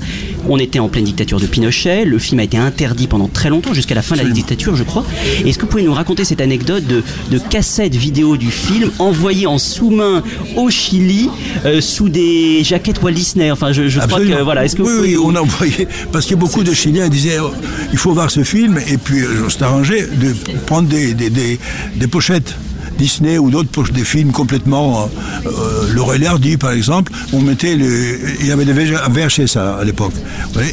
On 0.48 0.58
était 0.58 0.78
en 0.78 0.88
pleine 0.88 1.04
dictature 1.04 1.38
de 1.38 1.46
Pinochet. 1.46 2.04
Le 2.04 2.18
film 2.18 2.40
a 2.40 2.42
été 2.44 2.56
interdit 2.56 3.06
pendant 3.06 3.28
très 3.28 3.50
longtemps, 3.50 3.72
jusqu'à 3.74 3.94
la 3.94 4.02
fin 4.02 4.16
de 4.16 4.22
la 4.22 4.30
dictature, 4.30 4.74
je 4.74 4.82
crois. 4.82 5.04
Est-ce 5.44 5.58
que 5.58 5.62
vous 5.62 5.68
pouvez 5.68 5.82
nous 5.82 5.92
raconter 5.94 6.24
cette 6.24 6.40
anecdote 6.40 6.84
de, 6.86 7.02
de 7.30 7.38
cassette 7.38 7.94
vidéo 7.94 8.36
du 8.36 8.50
film 8.50 8.90
envoyée 8.98 9.46
en 9.46 9.58
sous-main 9.58 10.22
au 10.56 10.70
Chili 10.70 11.28
euh, 11.66 11.80
sous 11.80 12.08
des 12.08 12.64
jaquettes 12.64 13.02
Walt 13.02 13.12
Disney? 13.12 13.50
Enfin, 13.50 13.72
je, 13.72 13.88
je 13.88 14.00
crois 14.00 14.18
que 14.20 14.42
voilà. 14.42 14.64
Est-ce 14.64 14.76
que 14.76 14.82
oui, 14.82 14.88
pouvez 14.96 15.08
oui, 15.08 15.14
nous- 15.14 15.22
on 15.30 15.34
a 15.36 15.40
envoyé 15.40 15.86
parce 16.10 16.26
que 16.26 16.34
beaucoup 16.34 16.64
de 16.64 16.72
Chiliens 16.72 17.08
disaient 17.08 17.38
oh, 17.40 17.50
il 17.92 17.98
faut 17.98 18.12
voir 18.12 18.30
ce 18.30 18.42
film 18.42 18.78
et 18.88 18.96
puis 18.96 19.20
euh, 19.20 19.44
on 19.46 19.50
s'est 19.50 19.62
arrangé 19.62 20.02
de 20.02 20.34
prendre 20.66 20.88
des, 20.88 21.14
des, 21.14 21.30
des, 21.30 21.58
des 21.96 22.06
pochettes. 22.06 22.54
Disney 23.00 23.38
ou 23.38 23.50
d'autres 23.50 23.70
poches 23.70 23.92
des 23.92 24.04
films 24.04 24.30
complètement 24.32 25.08
euh, 25.46 25.48
euh, 25.48 26.14
et 26.20 26.26
Hardy 26.26 26.56
par 26.56 26.72
exemple 26.72 27.10
on 27.32 27.40
mettait 27.40 27.74
le 27.76 28.18
il 28.40 28.46
y 28.46 28.52
avait 28.52 28.64
des 28.66 28.72
VHS 28.74 29.56
à, 29.56 29.76
à 29.80 29.84
l'époque. 29.84 30.12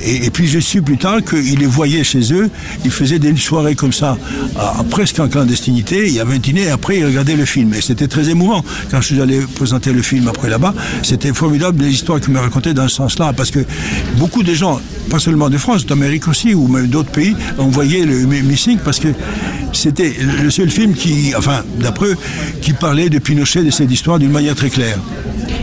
Et, 0.06 0.30
puis 0.30 0.48
j'ai 0.48 0.62
su 0.62 0.82
plus 0.82 0.98
tard 0.98 1.20
qu'ils 1.24 1.60
les 1.60 1.66
voyaient 1.66 2.04
chez 2.04 2.34
eux 2.34 2.50
ils 2.84 2.92
faisaient 2.92 3.20
des 3.20 3.36
soirées 3.38 3.76
comme 3.76 3.94
ça 3.94 4.18
presque 4.90 5.20
en 5.20 5.28
clandestinité 5.28 6.08
il 6.08 6.14
y 6.14 6.20
avait 6.20 6.36
un 6.36 6.40
dîner 6.40 6.64
et 6.64 6.70
après 6.70 6.98
ils 7.00 7.06
regardaient 7.06 7.36
le 7.36 7.46
film. 7.46 7.74
Et 7.74 7.82
c'était 7.82 8.08
très 8.08 8.30
émouvant. 8.30 8.64
Quand 8.92 9.00
je 9.02 9.08
suis 9.14 9.22
allé 9.22 9.40
présenter 9.56 9.94
le 9.94 10.02
film 10.02 10.28
après 10.28 10.50
là-bas 10.50 10.74
c'était 11.04 11.34
formidable 11.34 11.84
les 11.84 11.92
histoires 11.92 12.20
qu'ils 12.20 12.34
me 12.34 12.40
racontaient 12.40 12.74
dans 12.74 12.88
ce 12.90 12.96
sens-là. 12.96 13.34
Parce 13.34 13.52
que 13.52 13.60
beaucoup 14.18 14.44
de 14.44 14.54
gens 14.54 14.80
pas 15.10 15.20
seulement 15.20 15.50
de 15.50 15.58
France 15.58 15.86
d'Amérique 15.86 16.28
aussi 16.28 16.54
ou 16.54 16.68
même 16.68 16.88
d'autres 16.88 17.12
pays 17.12 17.36
ont 17.58 17.70
voyé 17.70 18.06
le 18.06 18.16
Mi- 18.26 18.42
Missing 18.42 18.78
parce 18.84 19.00
que 19.00 19.10
c'était 19.74 20.14
le 20.44 20.50
seul 20.50 20.70
film 20.70 20.94
qui 20.94 21.34
enfin 21.36 21.64
d'après 21.80 22.12
qui 22.62 22.74
parlait 22.74 23.10
de 23.10 23.20
Pinochet 23.20 23.64
de 23.64 23.72
cette 23.72 23.92
histoire 23.92 24.20
d'une 24.20 24.32
manière 24.32 24.56
très 24.56 24.70
claire. 24.70 25.00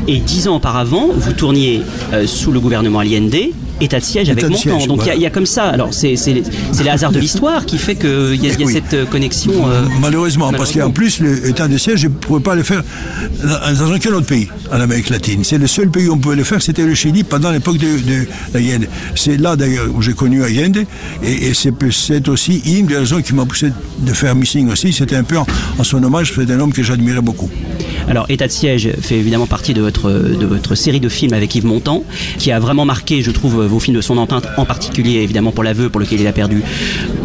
Et 0.06 0.18
dix 0.18 0.48
ans 0.48 0.56
auparavant, 0.56 1.08
vous 1.12 1.32
tourniez 1.32 1.82
euh, 2.12 2.26
sous 2.26 2.52
le 2.52 2.60
gouvernement 2.60 2.98
Allende, 2.98 3.34
état 3.80 3.98
de 4.00 4.04
siège 4.04 4.28
avec 4.30 4.44
de 4.44 4.48
Montand. 4.48 4.60
siège, 4.60 4.86
Donc 4.86 4.98
il 5.02 5.06
y 5.06 5.10
a- 5.10 5.14
voilà. 5.14 5.14
il 5.16 5.22
y, 5.22 5.26
a 5.26 5.30
comme 5.30 5.46
ça. 5.46 5.64
Alors 5.64 5.92
c'est 5.94 6.16
c'est 6.16 6.32
les, 6.32 6.42
c'est 6.72 6.84
les 6.84 6.90
hasards 6.90 7.12
de 7.12 7.18
l'histoire 7.18 7.66
qui 7.66 7.78
fait 7.78 7.96
qu'il 7.96 8.08
y 8.10 8.46
a, 8.48 8.52
il 8.52 8.60
y 8.60 8.62
a 8.62 8.66
Oui. 8.66 8.72
cette 8.72 8.94
euh, 8.94 9.04
connexion. 9.06 9.52
euh, 9.68 9.84
Malheureusement, 10.00 10.52
parce 10.52 10.72
qu'en 10.72 10.90
plus, 10.90 11.20
l'état 11.20 11.68
de 11.68 11.76
siège, 11.78 12.00
je 12.00 12.08
ne 12.08 12.12
pouvais 12.12 12.40
pas 12.42 12.54
le 12.54 12.62
faire 12.62 12.82
dans 13.42 13.94
aucun 13.94 14.12
autre 14.12 14.26
pays 14.26 14.48
en 14.72 14.80
Amérique 14.80 15.10
latine. 15.10 15.44
C'est 15.44 15.58
le 15.58 15.66
seul 15.66 15.90
pays 15.90 16.08
où 16.08 16.14
on 16.14 16.18
pouvait 16.18 16.36
le 16.36 16.44
faire, 16.44 16.62
c'était 16.62 16.84
le 16.86 16.94
Chili 16.94 17.24
pendant 17.24 17.50
l'époque 17.50 17.78
de, 17.78 17.86
de 17.98 18.26
d'Allende. 18.52 18.86
C'est 19.14 19.36
là 19.40 19.56
d'ailleurs 19.56 19.86
où 19.94 20.02
j'ai 20.02 20.12
connu 20.12 20.42
Allende, 20.44 20.84
et, 21.22 21.52
c'est 21.54 22.28
aussi 22.28 22.62
une 22.66 22.86
des 22.86 22.96
raisons 22.96 23.20
qui 23.22 23.34
m'a 23.34 23.44
poussé 23.44 23.68
de 23.98 24.12
faire 24.12 24.34
Missing 24.34 24.70
aussi. 24.70 24.92
C'était 24.92 25.16
un 25.16 25.24
peu 25.24 25.38
en, 25.38 25.46
en 25.78 25.84
son 25.84 26.02
hommage, 26.02 26.32
c'est 26.34 26.50
un 26.50 26.60
homme 26.60 26.72
que 26.72 26.82
j'admirais 26.82 27.20
beaucoup. 27.20 27.50
Alors, 28.08 28.26
État 28.28 28.46
de 28.46 28.52
siège 28.52 28.90
fait 29.00 29.16
évidemment 29.16 29.46
partie 29.46 29.72
de 29.72 29.80
votre, 29.80 30.10
de 30.10 30.44
votre 30.46 30.74
série 30.74 31.00
de 31.00 31.08
films 31.08 31.32
avec 31.32 31.54
Yves 31.54 31.64
Montand, 31.66 32.04
qui 32.38 32.52
a 32.52 32.60
vraiment 32.60 32.84
marqué, 32.84 33.22
je 33.22 33.30
trouve, 33.30 33.63
vos 33.66 33.78
films 33.80 33.96
de 33.96 34.00
son 34.02 34.18
empreinte, 34.18 34.46
en 34.56 34.64
particulier 34.64 35.20
évidemment 35.20 35.50
pour 35.52 35.64
l'aveu, 35.64 35.88
pour 35.88 36.00
lequel 36.00 36.20
il 36.20 36.26
a 36.26 36.32
perdu 36.32 36.62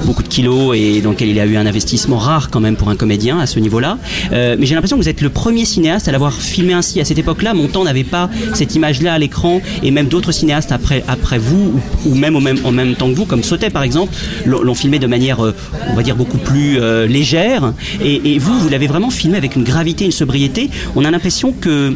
beaucoup 0.05 0.23
de 0.23 0.27
kilos 0.27 0.75
et 0.77 1.01
dans 1.01 1.11
lequel 1.11 1.29
il 1.29 1.39
a 1.39 1.45
eu 1.45 1.57
un 1.57 1.65
investissement 1.65 2.17
rare 2.17 2.49
quand 2.49 2.59
même 2.59 2.75
pour 2.75 2.89
un 2.89 2.95
comédien 2.95 3.39
à 3.39 3.45
ce 3.45 3.59
niveau-là. 3.59 3.97
Euh, 4.31 4.55
mais 4.59 4.65
j'ai 4.65 4.75
l'impression 4.75 4.97
que 4.97 5.03
vous 5.03 5.09
êtes 5.09 5.21
le 5.21 5.29
premier 5.29 5.65
cinéaste 5.65 6.07
à 6.07 6.11
l'avoir 6.11 6.33
filmé 6.33 6.73
ainsi. 6.73 6.99
À 6.99 7.05
cette 7.05 7.17
époque-là, 7.17 7.53
Montand 7.53 7.83
n'avait 7.83 8.03
pas 8.03 8.29
cette 8.53 8.75
image-là 8.75 9.13
à 9.13 9.19
l'écran 9.19 9.61
et 9.83 9.91
même 9.91 10.07
d'autres 10.07 10.31
cinéastes 10.31 10.71
après, 10.71 11.03
après 11.07 11.37
vous 11.37 11.73
ou, 12.05 12.15
même, 12.15 12.35
au 12.35 12.39
même 12.39 12.57
en 12.63 12.71
même 12.71 12.95
temps 12.95 13.09
que 13.09 13.15
vous, 13.15 13.25
comme 13.25 13.43
Sautet 13.43 13.69
par 13.69 13.83
exemple, 13.83 14.13
l'ont 14.45 14.75
filmé 14.75 14.99
de 14.99 15.07
manière, 15.07 15.43
euh, 15.45 15.53
on 15.91 15.95
va 15.95 16.03
dire, 16.03 16.15
beaucoup 16.15 16.37
plus 16.37 16.79
euh, 16.79 17.05
légère. 17.07 17.73
Et, 18.03 18.37
vous, 18.39 18.57
vous 18.59 18.69
l'avez 18.69 18.87
vraiment 18.87 19.09
filmé 19.09 19.37
avec 19.37 19.55
une 19.55 19.63
gravité, 19.63 20.05
une 20.05 20.11
sobriété. 20.11 20.69
On 20.95 21.03
a 21.05 21.11
l'impression 21.11 21.51
que, 21.51 21.93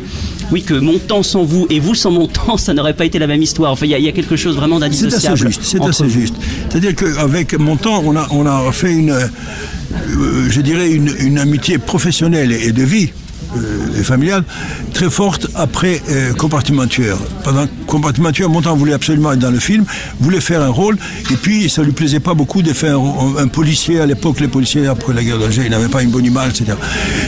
oui, 0.51 0.61
que 0.61 0.73
Montand 0.73 1.23
sans 1.23 1.43
vous 1.43 1.67
et 1.69 1.79
vous 1.79 1.95
sans 1.95 2.11
Montand, 2.11 2.57
ça 2.57 2.73
n'aurait 2.73 2.93
pas 2.93 3.05
été 3.05 3.19
la 3.19 3.27
même 3.27 3.41
histoire. 3.41 3.71
Enfin, 3.71 3.85
il 3.85 3.91
y, 3.91 3.95
a- 3.95 3.99
il 3.99 4.05
y 4.05 4.09
a 4.09 4.11
quelque 4.11 4.32
chose 4.37 4.55
vraiment 4.55 4.79
C'est 4.91 5.13
assez 5.13 5.35
juste, 5.35 5.61
c'est 5.63 5.81
assez 5.81 6.09
juste. 6.09 6.35
C'est-à-dire 6.69 6.95
qu'avec 6.95 7.57
mon 7.57 7.75
temps, 7.77 8.01
on 8.05 8.15
a, 8.15 8.27
on 8.31 8.45
a 8.45 8.71
fait 8.71 8.93
une, 8.93 9.11
euh, 9.11 10.49
je 10.49 10.61
dirais, 10.61 10.91
une, 10.91 11.13
une 11.19 11.37
amitié 11.39 11.77
professionnelle 11.77 12.51
et 12.51 12.71
de 12.71 12.83
vie 12.83 13.11
euh, 13.55 13.99
et 13.99 14.03
familiale 14.03 14.43
très 14.93 15.09
forte 15.09 15.47
après 15.53 16.01
euh, 16.09 16.33
Compartiment 16.33 16.87
Tueur. 16.87 17.19
Pendant 17.43 17.67
Compartiment 17.85 18.31
Tueur, 18.31 18.49
Montand 18.49 18.75
voulait 18.75 18.93
absolument 18.93 19.31
être 19.33 19.39
dans 19.39 19.51
le 19.51 19.59
film, 19.59 19.85
voulait 20.19 20.41
faire 20.41 20.61
un 20.61 20.69
rôle, 20.69 20.97
et 21.31 21.35
puis 21.35 21.69
ça 21.69 21.83
lui 21.83 21.91
plaisait 21.91 22.19
pas 22.19 22.33
beaucoup 22.33 22.61
de 22.61 22.73
faire 22.73 22.99
un, 22.99 23.35
un 23.37 23.47
policier. 23.47 23.99
À 23.99 24.05
l'époque, 24.05 24.39
les 24.39 24.47
policiers, 24.47 24.87
après 24.87 25.13
la 25.13 25.23
guerre 25.23 25.37
d'Algérie, 25.37 25.67
ils 25.67 25.71
n'avaient 25.71 25.87
pas 25.87 26.01
une 26.01 26.09
bonne 26.09 26.25
image, 26.25 26.59
etc. 26.59 26.77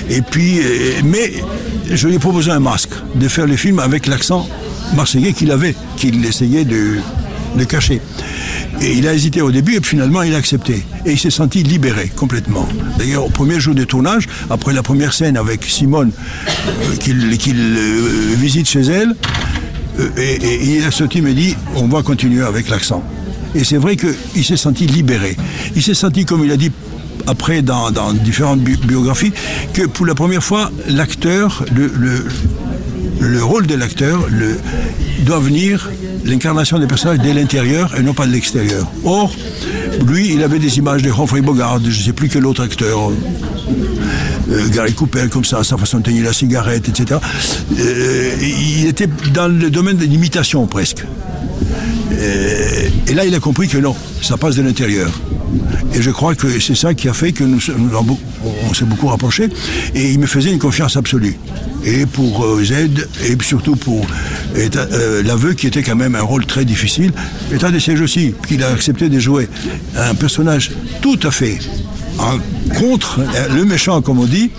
Et 0.10 0.22
puis, 0.22 0.60
euh, 0.60 1.02
mais 1.04 1.32
je 1.92 2.08
lui 2.08 2.16
ai 2.16 2.20
proposé 2.20 2.50
un 2.52 2.60
masque, 2.60 2.92
de 3.16 3.28
faire 3.28 3.46
le 3.46 3.56
film 3.56 3.80
avec 3.80 4.08
l'accent 4.08 4.48
marseillais 4.96 5.34
qu'il 5.34 5.52
avait, 5.52 5.76
qu'il 5.98 6.24
essayait 6.26 6.66
de, 6.66 6.98
cacher. 7.68 8.02
Et 8.82 8.94
il 8.98 9.08
a 9.08 9.14
hésité 9.14 9.42
au 9.42 9.52
début 9.52 9.76
et 9.76 9.80
puis 9.80 9.92
finalement 9.92 10.22
il 10.24 10.34
a 10.34 10.38
accepté. 10.38 10.84
Et 11.06 11.14
il 11.14 11.20
s'est 11.20 11.30
senti 11.30 11.64
libéré 11.64 12.12
complètement. 12.16 12.68
D'ailleurs, 12.98 13.26
au 13.26 13.30
premier 13.30 13.60
jour 13.60 13.74
de 13.74 13.84
tournage, 13.86 14.28
après 14.50 14.74
la 14.74 14.84
première 14.84 15.14
scène 15.14 15.38
avec 15.38 15.64
Simone, 15.64 16.12
euh, 16.48 16.96
qu'il 16.98 17.18
euh, 17.58 18.36
visite 18.38 18.68
chez 18.68 18.82
elle, 18.82 19.16
euh, 20.00 20.10
et, 20.18 20.34
et 20.46 20.78
il 20.78 20.84
a 20.86 20.92
sorti, 20.92 21.20
il 21.20 21.24
me 21.24 21.34
dit, 21.34 21.56
on 21.76 21.88
va 21.88 22.02
continuer 22.04 22.44
avec 22.44 22.68
l'accent. 22.70 23.02
Et 23.56 23.64
c'est 23.64 23.78
vrai 23.78 23.96
qu'il 23.96 24.44
s'est 24.44 24.58
senti 24.58 24.86
libéré. 24.86 25.38
Il 25.78 25.82
s'est 25.82 25.94
senti, 25.94 26.26
comme 26.26 26.44
il 26.44 26.52
a 26.52 26.58
dit 26.58 26.72
après 27.28 27.62
dans, 27.62 27.90
différentes 28.14 28.60
bi- 28.60 28.76
biographies, 28.84 29.32
que 29.74 29.84
pour 29.88 30.06
la 30.06 30.14
première 30.14 30.44
fois, 30.44 30.70
l'acteur, 30.90 31.64
le- 31.74 32.26
le 33.20 33.44
rôle 33.44 33.68
de 33.68 33.76
l'acteur 33.76 34.28
doit 35.26 35.40
venir, 35.40 35.90
l'incarnation 36.24 36.80
des 36.80 36.88
personnages, 36.88 37.20
de 37.20 37.32
l'intérieur 37.32 37.96
et 37.98 38.02
non 38.02 38.14
pas 38.14 38.26
de 38.26 38.32
l'extérieur. 38.32 38.88
Or, 39.04 39.34
lui, 40.06 40.34
il 40.34 40.44
avait 40.44 40.60
des 40.60 40.78
images 40.78 41.02
de 41.02 41.12
Humphrey 41.12 41.42
Bogart, 41.42 41.80
je 41.84 41.88
ne 41.88 42.06
sais 42.06 42.14
plus 42.14 42.30
quel 42.30 42.46
autre 42.46 42.64
acteur, 42.64 43.12
euh, 44.50 44.70
Gary 44.70 44.94
Cooper, 44.94 45.28
comme 45.30 45.46
ça, 45.46 45.64
sa 45.64 45.78
façon 45.78 46.00
de 46.00 46.04
tenir 46.04 46.24
la 46.24 46.34
cigarette, 46.34 46.90
etc. 46.90 47.20
Euh, 47.80 48.36
il 48.42 48.88
était 48.88 49.10
dans 49.34 49.48
le 49.48 49.70
domaine 49.70 49.98
de 49.98 50.06
l'imitation 50.06 50.66
presque. 50.68 51.06
Euh, 52.12 52.90
et 53.08 53.14
là, 53.14 53.26
il 53.26 53.34
a 53.34 53.40
compris 53.40 53.68
que 53.68 53.78
non, 53.78 53.96
ça 54.22 54.38
passe 54.38 54.56
de 54.56 54.62
l'intérieur. 54.62 55.12
Et 55.94 56.02
je 56.02 56.12
crois 56.12 56.36
que 56.36 56.60
c'est 56.60 56.76
ça 56.76 56.94
qui 56.94 57.08
a 57.08 57.14
fait 57.14 57.32
que 57.32 57.44
nous, 57.44 57.60
on 58.70 58.74
s'est 58.74 58.86
beaucoup 58.86 59.08
rapprochés. 59.08 59.50
Et 59.94 60.12
il 60.12 60.20
me 60.20 60.26
faisait 60.28 60.52
une 60.52 60.60
confiance 60.60 60.98
absolue. 60.98 61.38
Et 61.86 62.06
pour 62.06 62.44
euh, 62.46 62.64
Z, 62.64 62.74
et 63.30 63.38
surtout 63.44 63.76
pour 63.76 64.06
État- 64.56 64.88
euh, 64.92 65.22
l'aveu, 65.24 65.54
qui 65.54 65.68
était 65.68 65.84
quand 65.84 65.96
même 65.96 66.16
un 66.16 66.22
rôle 66.22 66.46
très 66.46 66.66
difficile. 66.66 67.12
État 67.54 67.72
des 67.72 67.80
sièges 67.80 68.02
aussi, 68.02 68.34
qu'il 68.48 68.64
a 68.64 68.70
accepté 68.70 69.08
de 69.10 69.20
jouer 69.20 69.48
un 69.96 70.16
personnage 70.16 70.72
tout 71.02 71.20
à 71.24 71.32
fait 71.32 71.60
contre 72.80 73.20
euh, 73.20 73.48
le 73.56 73.66
méchant, 73.66 74.02
comme 74.02 74.20
on 74.20 74.26
dit, 74.26 74.50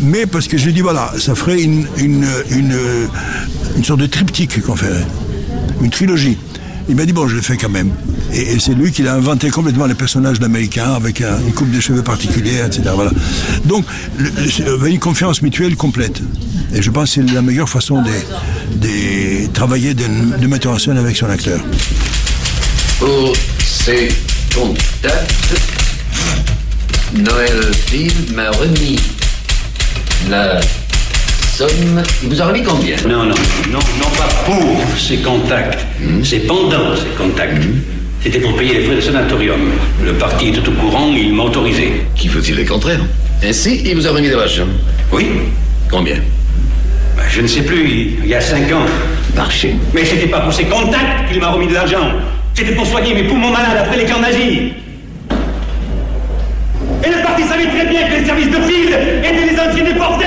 mais 0.00 0.26
parce 0.26 0.46
que 0.48 0.56
je 0.56 0.70
dis 0.70 0.80
voilà, 0.80 1.12
ça 1.18 1.34
ferait 1.34 1.60
une, 1.60 1.86
une 2.00 3.84
sorte 3.84 4.00
de 4.00 4.06
triptyque 4.06 4.62
qu'on 4.62 4.76
ferait, 4.76 5.04
une 5.82 5.90
trilogie. 5.90 6.38
Il 6.88 6.96
m'a 6.96 7.04
dit 7.04 7.12
bon, 7.12 7.26
je 7.28 7.36
le 7.36 7.42
fais 7.42 7.56
quand 7.56 7.68
même. 7.70 7.90
Et, 8.34 8.54
et 8.54 8.58
c'est 8.58 8.74
lui 8.74 8.90
qui 8.90 9.06
a 9.06 9.14
inventé 9.14 9.48
complètement 9.50 9.86
les 9.86 9.94
personnages 9.94 10.40
d'Américains 10.40 10.92
avec 10.94 11.20
un- 11.20 11.38
une 11.46 11.52
coupe 11.52 11.70
de 11.70 11.80
cheveux 11.80 12.02
particulière, 12.02 12.66
etc. 12.66 12.82
Voilà. 12.94 13.12
Donc, 13.64 13.84
le- 14.18 14.24
le- 14.24 14.32
il 14.58 14.64
y 14.64 14.68
avait 14.68 14.90
une 14.90 14.98
confiance 14.98 15.40
mutuelle 15.40 15.76
complète. 15.76 16.20
Et 16.74 16.82
je 16.82 16.90
pense 16.90 17.14
que 17.14 17.22
c'est 17.26 17.32
la 17.32 17.42
meilleure 17.42 17.68
façon 17.68 18.02
de, 18.02 18.10
de 18.80 19.46
travailler 19.52 19.94
de, 19.94 20.04
de 20.40 20.46
metteur 20.48 20.72
en 20.72 20.78
scène 20.78 20.98
avec 20.98 21.16
son 21.16 21.30
acteur. 21.30 21.60
Pour 22.98 23.32
ces 23.64 24.08
contacts, 24.54 25.54
Noël 27.16 27.70
Field 27.86 28.34
m'a 28.34 28.50
remis 28.50 28.98
la 30.28 30.60
somme. 31.56 32.02
Il 32.22 32.28
vous 32.30 32.40
a 32.42 32.46
remis 32.46 32.62
combien? 32.64 32.96
Non, 33.08 33.24
non, 33.24 33.34
non, 33.70 33.78
non 34.00 34.10
pas 34.18 34.28
pour 34.44 34.76
ces 34.98 35.18
contacts. 35.18 35.78
C'est 36.24 36.40
pendant 36.46 36.96
ces 36.96 37.16
contacts. 37.16 37.62
C'était 38.24 38.40
pour 38.40 38.56
payer 38.56 38.72
les 38.78 38.80
frais 38.84 38.94
de 38.96 39.00
sanatorium. 39.02 39.60
Le 40.02 40.14
parti 40.14 40.48
était 40.48 40.66
au 40.66 40.72
courant, 40.72 41.08
il 41.14 41.34
m'a 41.34 41.42
autorisé. 41.42 41.92
Qui 42.16 42.28
faut-il 42.28 42.56
le 42.56 42.64
contraire 42.64 43.00
Ainsi, 43.44 43.82
il 43.84 43.94
vous 43.94 44.06
a 44.06 44.12
remis 44.12 44.30
de 44.30 44.34
l'argent. 44.36 44.64
Oui 45.12 45.26
Combien 45.90 46.14
Ben, 47.18 47.22
Je 47.30 47.42
ne 47.42 47.46
sais 47.46 47.60
plus, 47.62 48.16
il- 48.22 48.26
y 48.26 48.34
a 48.34 48.40
cinq 48.40 48.72
ans. 48.72 48.86
Marché. 49.36 49.74
Mais 49.92 50.06
c'était 50.06 50.28
pas 50.28 50.40
pour 50.40 50.54
ces 50.54 50.64
contacts 50.64 51.28
qu'il 51.30 51.38
m'a 51.38 51.48
remis 51.50 51.66
de 51.66 51.74
l'argent. 51.74 52.12
C'était 52.54 52.72
pour 52.72 52.86
soigner 52.86 53.12
mes 53.14 53.24
poumons 53.24 53.50
malades 53.50 53.76
après 53.84 53.98
les 53.98 54.04
camps 54.06 54.20
nazis. 54.20 54.70
Et 57.04 57.08
le 57.10 57.22
parti 57.22 57.42
savait 57.42 57.66
très 57.66 57.86
bien 57.86 58.08
que 58.08 58.14
les 58.20 58.24
services 58.24 58.46
de 58.50 58.56
Field 58.62 58.90
étaient 59.22 59.52
les 59.52 59.60
entiers 59.60 59.92
déportés 59.92 60.24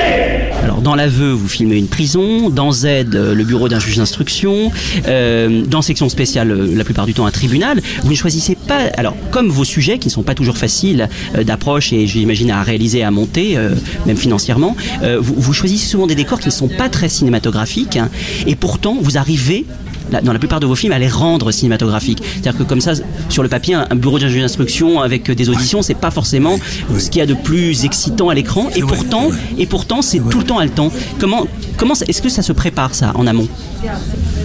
Dans 0.81 0.95
l'aveu, 0.95 1.31
vous 1.31 1.47
filmez 1.47 1.77
une 1.77 1.87
prison, 1.87 2.49
dans 2.49 2.71
Z, 2.71 2.85
euh, 2.85 3.33
le 3.33 3.43
bureau 3.43 3.67
d'un 3.67 3.79
juge 3.79 3.97
d'instruction, 3.97 4.71
euh, 5.07 5.63
dans 5.65 5.81
section 5.81 6.07
spéciale, 6.07 6.51
euh, 6.51 6.75
la 6.75 6.83
plupart 6.83 7.05
du 7.05 7.13
temps 7.13 7.25
un 7.25 7.31
tribunal. 7.31 7.81
Vous 8.03 8.11
ne 8.11 8.15
choisissez 8.15 8.55
pas, 8.55 8.79
alors 8.95 9.15
comme 9.31 9.49
vos 9.49 9.63
sujets 9.63 9.97
qui 9.97 10.07
ne 10.07 10.11
sont 10.11 10.23
pas 10.23 10.35
toujours 10.35 10.57
faciles 10.57 11.09
d'approche 11.43 11.93
et 11.93 12.05
j'imagine 12.07 12.51
à 12.51 12.61
réaliser, 12.63 13.03
à 13.03 13.11
monter, 13.11 13.57
même 14.05 14.17
financièrement, 14.17 14.75
vous, 15.19 15.53
choisissez 15.53 15.87
souvent 15.87 16.07
des 16.07 16.15
décors 16.15 16.39
qui 16.39 16.47
ne 16.47 16.53
sont 16.53 16.67
pas 16.67 16.89
très 16.89 17.09
cinématographiques 17.09 17.97
hein, 17.97 18.09
et 18.45 18.55
pourtant 18.55 18.97
vous 18.99 19.17
arrivez 19.17 19.65
dans 20.09 20.33
la 20.33 20.39
plupart 20.39 20.59
de 20.59 20.65
vos 20.65 20.75
films 20.75 20.93
à 20.93 20.99
les 20.99 21.09
rendre 21.09 21.51
cinématographiques. 21.51 22.21
C'est-à-dire 22.23 22.57
que 22.57 22.63
comme 22.63 22.81
ça, 22.81 22.93
sur 23.29 23.43
le 23.43 23.49
papier, 23.49 23.75
un 23.75 23.95
bureau 23.95 24.19
d'instruction 24.19 25.01
avec 25.01 25.29
euh, 25.29 25.35
des 25.35 25.49
auditions, 25.49 25.81
c'est 25.81 25.93
pas 25.95 26.11
forcément 26.11 26.57
ce 26.97 27.09
qu'il 27.09 27.19
y 27.19 27.21
a 27.21 27.25
de 27.25 27.33
plus 27.33 27.85
excitant 27.85 28.29
à 28.29 28.33
l'écran. 28.35 28.69
Et 28.75 28.81
pourtant, 28.81 29.29
et 29.57 29.65
pourtant, 29.65 30.01
c'est 30.01 30.19
tout 30.19 30.39
le 30.39 30.45
temps 30.45 30.59
haletant. 30.59 30.91
Comment, 31.19 31.47
comment, 31.77 31.93
est-ce 31.93 32.21
que 32.21 32.29
ça 32.29 32.41
se 32.41 32.53
prépare 32.53 32.95
ça 32.95 33.11
en 33.15 33.27
amont? 33.27 33.47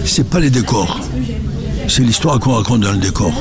C'est 0.05 0.29
pas 0.29 0.39
les 0.39 0.49
décors. 0.49 0.99
C'est 1.87 2.03
l'histoire 2.03 2.39
qu'on 2.39 2.53
raconte 2.53 2.81
dans 2.81 2.91
le 2.91 2.97
décor. 2.97 3.33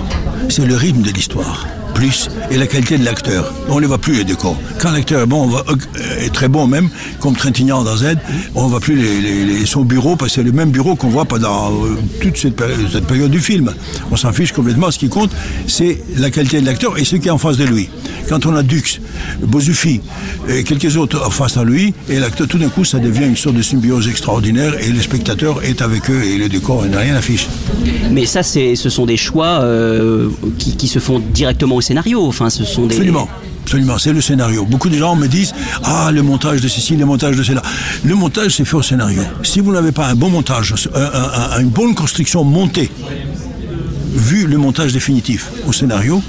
C'est 0.49 0.67
le 0.67 0.77
rythme 0.77 1.03
de 1.03 1.11
l'histoire. 1.11 1.67
Plus, 1.95 2.29
et 2.51 2.57
la 2.57 2.67
qualité 2.67 2.99
de 2.99 3.05
l'acteur. 3.05 3.53
On 3.69 3.79
ne 3.79 3.87
voit 3.87 3.99
plus, 3.99 4.15
les 4.15 4.25
décors. 4.25 4.57
Quand 4.81 4.91
l'acteur 4.91 5.23
est 5.23 5.27
bon, 5.27 5.49
euh, 5.55 5.75
est 6.21 6.33
très 6.33 6.49
bon 6.49 6.67
même, 6.67 6.89
comme 7.21 7.37
Trintignant 7.37 7.85
dans 7.85 7.97
Z, 7.97 8.17
on 8.55 8.65
ne 8.65 8.71
voit 8.71 8.81
plus 8.81 8.97
les, 8.97 9.21
les- 9.45 9.67
son 9.67 9.83
bureau, 9.83 10.17
parce 10.17 10.33
que 10.33 10.35
c'est 10.37 10.43
le 10.43 10.53
même 10.53 10.71
bureau 10.71 10.97
qu'on 10.97 11.09
voit 11.11 11.27
pendant 11.27 11.71
euh, 11.71 11.97
toute 12.21 12.37
cette, 12.39 12.57
péri- 12.57 12.75
cette 12.93 13.07
période 13.07 13.31
du 13.31 13.39
film. 13.41 13.73
On 14.11 14.17
s'en 14.17 14.33
fiche 14.33 14.53
complètement. 14.53 14.91
Ce 14.91 14.99
qui 14.99 15.09
compte, 15.09 15.31
c'est 15.69 16.03
la 16.17 16.31
qualité 16.31 16.61
de 16.61 16.67
l'acteur 16.67 16.99
et 16.99 17.05
ce 17.05 17.17
qui 17.17 17.29
est 17.29 17.31
en 17.31 17.39
face 17.39 17.57
de 17.57 17.65
lui. 17.65 17.89
Quand 18.29 18.47
on 18.47 18.57
a 18.57 18.63
Dux, 18.63 19.01
Bozufi 19.43 20.01
et 20.49 20.65
quelques 20.65 20.97
autres 20.97 21.23
en 21.25 21.31
face 21.31 21.57
à 21.57 21.65
lui, 21.65 21.95
et 22.09 22.19
l'acteur, 22.19 22.49
tout 22.49 22.59
d'un 22.59 22.69
coup, 22.69 22.85
ça 22.85 22.99
devient 22.99 23.27
une 23.27 23.37
sorte 23.37 23.57
de 23.57 23.63
symbiose 23.63 24.09
extraordinaire 24.09 24.75
et 24.81 24.89
le 24.91 25.01
spectateur 25.01 25.63
est 25.65 25.83
avec 25.83 26.11
eux 26.11 26.23
et 26.25 26.39
le 26.39 26.49
décor, 26.49 26.85
n'a 26.87 26.99
rien 27.01 27.15
à 27.15 27.23
fiche. 27.23 27.47
Mais 28.11 28.27
ça, 28.27 28.43
ce 28.43 28.75
sont 28.89 29.07
des 29.07 29.17
choix 29.17 29.61
euh, 29.63 30.29
qui, 30.59 30.77
qui 30.77 30.89
se 30.89 30.99
font 30.99 31.21
directement 31.33 31.77
scénario. 31.83 32.25
Enfin, 32.27 32.49
ce 32.51 32.65
sont. 32.65 32.85
Absolument. 32.87 33.29
Absolument, 33.65 33.97
c'est 33.97 34.13
le 34.13 34.21
scénario. 34.21 34.65
Beaucoup 34.65 34.89
de 34.89 34.97
gens 34.97 35.15
me 35.15 35.29
disent 35.29 35.55
Ah, 35.85 36.11
le 36.13 36.23
montage 36.23 36.61
de 36.61 36.69
ceci, 36.69 36.97
le 36.97 37.07
montage 37.07 37.37
de 37.37 37.43
cela. 37.45 37.63
Le 38.05 38.15
montage, 38.17 38.57
c'est 38.57 38.65
fait 38.65 38.75
au 38.77 38.83
scénario. 38.83 39.23
Si 39.45 39.61
vous 39.61 39.73
n'avez 39.73 39.93
pas 39.93 40.09
un 40.09 40.15
bon 40.17 40.31
montage, 40.31 40.75
un- 40.95 41.01
un- 41.01 41.57
un- 41.57 41.61
une 41.61 41.69
bonne 41.69 41.95
construction 41.95 42.43
montée, 42.43 42.91
vu 44.15 44.47
le 44.47 44.59
montage 44.59 44.93
définitif 44.93 45.51
au 45.67 45.73
scénario, 45.73 46.23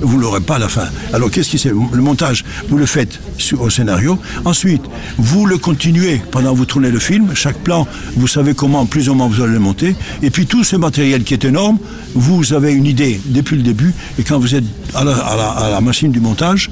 vous 0.00 0.18
l'aurez 0.18 0.40
pas 0.40 0.56
à 0.56 0.58
la 0.58 0.68
fin. 0.68 0.86
Alors 1.12 1.30
qu'est-ce 1.30 1.50
qui 1.50 1.58
c'est 1.58 1.70
Le 1.70 2.02
montage, 2.02 2.44
vous 2.68 2.76
le 2.78 2.86
faites 2.86 3.20
au 3.58 3.70
scénario. 3.70 4.18
Ensuite, 4.44 4.82
vous 5.18 5.46
le 5.46 5.58
continuez 5.58 6.20
pendant 6.30 6.52
que 6.52 6.58
vous 6.58 6.64
tournez 6.66 6.90
le 6.90 6.98
film. 6.98 7.30
Chaque 7.34 7.58
plan, 7.58 7.86
vous 8.16 8.26
savez 8.28 8.54
comment 8.54 8.86
plus 8.86 9.08
ou 9.08 9.14
moins 9.14 9.28
vous 9.28 9.42
allez 9.42 9.52
le 9.52 9.58
monter. 9.60 9.94
Et 10.22 10.30
puis 10.30 10.46
tout 10.46 10.64
ce 10.64 10.76
matériel 10.76 11.24
qui 11.24 11.34
est 11.34 11.44
énorme, 11.44 11.78
vous 12.14 12.52
avez 12.52 12.72
une 12.72 12.86
idée 12.86 13.20
depuis 13.26 13.56
le 13.56 13.62
début. 13.62 13.92
Et 14.18 14.22
quand 14.22 14.38
vous 14.38 14.54
êtes 14.54 14.64
à 14.94 15.04
la, 15.04 15.12
à 15.16 15.36
la- 15.36 15.50
à 15.50 15.70
la 15.70 15.80
machine 15.80 16.10
du 16.12 16.20
montage, 16.20 16.70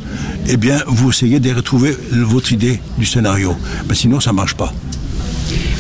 eh 0.49 0.57
bien, 0.57 0.79
vous 0.87 1.11
essayez 1.11 1.41
de 1.41 1.53
retrouver 1.55 1.97
votre 2.13 2.53
idée 2.53 2.81
du 2.99 3.07
scénario. 3.07 3.57
Mais 3.89 3.95
sinon, 3.95 4.21
ça 4.21 4.33
marche 4.33 4.55
pas. 4.55 4.73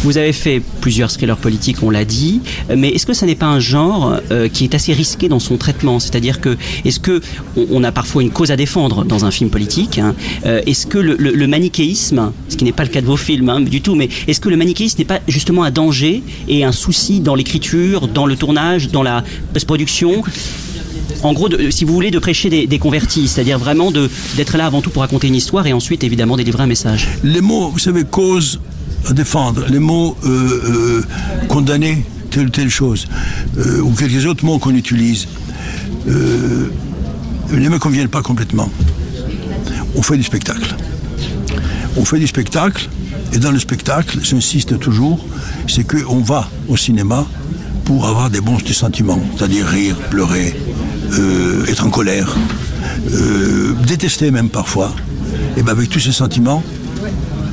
Vous 0.03 0.19
avez 0.19 0.33
fait 0.33 0.61
plusieurs 0.81 1.11
thrillers 1.11 1.37
politiques, 1.37 1.83
on 1.83 1.91
l'a 1.91 2.05
dit, 2.05 2.41
mais 2.77 2.91
est-ce 2.91 3.07
que 3.07 3.15
ça 3.15 3.25
n'est 3.25 3.35
pas 3.35 3.47
un 3.47 3.61
genre 3.61 4.17
euh, 4.31 4.49
qui 4.49 4.65
est 4.65 4.75
assez 4.75 4.93
risqué 4.93 5.29
dans 5.29 5.39
son 5.39 5.57
traitement? 5.57 5.99
C'est-à-dire 5.99 6.41
que 6.41 6.57
est-ce 6.85 7.01
que 7.01 7.21
on, 7.57 7.83
a 7.85 7.93
parfois 7.93 8.23
une 8.23 8.31
cause 8.31 8.51
à 8.51 8.57
défendre 8.57 9.05
dans 9.05 9.25
un 9.25 9.31
film 9.31 9.51
politique 9.51 9.99
hein, 9.99 10.15
euh, 10.45 10.61
Est-ce 10.67 10.87
que 10.87 10.99
le, 10.99 11.47
manichéisme, 11.47 12.33
ce 12.49 12.57
qui 12.57 12.65
n'est 12.65 12.73
pas 12.73 12.85
le 12.85 12.91
cas 12.91 13.01
de 13.01 13.07
vos 13.07 13.17
films 13.17 13.49
hein, 13.49 13.61
du 13.61 13.81
tout, 13.81 13.95
mais 13.95 14.09
est-ce 14.29 14.41
que 14.41 14.49
le 14.49 14.57
manichéisme 14.57 14.99
n'est 14.99 15.07
pas 15.07 15.21
justement 15.27 15.65
un 15.65 15.71
danger 15.71 16.23
et 16.49 16.65
un 16.65 16.73
souci 16.73 17.21
dans 17.21 17.35
l'écriture, 17.35 18.09
dans 18.09 18.27
le 18.27 18.37
tournage, 18.37 18.91
dans 18.91 19.03
la 19.03 19.25
post-production? 19.53 20.23
En 21.23 21.33
gros, 21.33 21.49
si 21.71 21.85
vous 21.85 21.95
voulez, 21.95 22.11
de 22.11 22.19
prêcher 22.19 22.67
des, 22.67 22.79
convertis, 22.79 23.29
c'est-à-dire 23.29 23.59
vraiment 23.59 23.91
d'être 23.91 24.59
là 24.59 24.67
avant 24.67 24.83
tout 24.83 24.91
pour 24.91 25.01
raconter 25.01 25.29
une 25.29 25.35
histoire 25.35 25.67
et 25.67 25.73
ensuite 25.73 26.05
évidemment 26.05 26.37
délivrer 26.37 26.65
un 26.65 26.67
message. 26.67 27.09
Les 27.23 27.41
mots, 27.41 27.71
vous 27.71 27.79
savez, 27.79 28.05
cause 28.05 28.61
à 29.09 29.13
défendre, 29.13 29.65
les 29.69 29.79
mots 29.79 30.17
euh, 30.25 30.29
euh, 30.29 31.03
condamner 31.49 32.05
telle 32.31 32.47
ou 32.47 32.51
telle 32.51 32.71
chose, 32.71 33.07
euh, 33.59 33.81
ou 33.81 33.91
quelques 33.93 34.27
autres 34.27 34.45
mots 34.45 34.59
qu'on 34.59 34.75
utilise, 34.75 35.29
ne 36.07 37.69
me 37.69 37.79
conviennent 37.79 38.09
pas 38.09 38.23
complètement. 38.23 38.69
On 39.95 40.03
fait 40.03 40.17
du 40.17 40.23
spectacle. 40.23 40.75
On 41.97 42.05
fait 42.05 42.19
du 42.19 42.27
spectacle, 42.27 42.89
et 43.33 43.39
dans 43.39 43.53
le 43.53 43.59
spectacle, 43.59 44.19
j'insiste 44.23 44.79
toujours, 44.81 45.25
c'est 45.69 45.85
qu'on 45.85 46.21
va 46.21 46.49
au 46.69 46.77
cinéma 46.77 47.27
pour 47.85 48.07
avoir 48.07 48.31
des 48.31 48.41
bons 48.41 48.59
sentiments, 48.73 49.21
c'est-à-dire 49.37 49.67
rire, 49.67 49.97
pleurer, 50.11 50.57
être 51.69 51.87
en 51.87 51.91
colère, 51.91 52.35
détester 53.87 54.31
même 54.31 54.49
parfois. 54.49 54.93
Et 55.57 55.63
bien 55.63 55.73
avec 55.73 55.89
tous 55.89 56.01
ces 56.01 56.13
sentiments, 56.13 56.63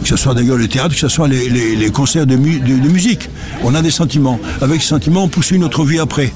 que 0.01 0.07
ce 0.07 0.15
soit 0.15 0.33
d'ailleurs 0.33 0.57
le 0.57 0.67
théâtre, 0.67 0.93
que 0.93 0.99
ce 0.99 1.07
soit 1.07 1.27
les, 1.27 1.91
concerts 1.91 2.25
de, 2.27 2.35
mu- 2.35 2.59
de- 2.59 2.77
de 2.77 2.89
musique, 2.89 3.29
on 3.63 3.75
a 3.75 3.81
des 3.81 3.91
sentiments. 3.91 4.39
Avec 4.61 4.81
ces 4.81 4.87
sentiments, 4.89 5.23
on 5.23 5.27
poursuit 5.29 5.59
notre 5.59 5.83
vie 5.85 5.99
après. 5.99 6.31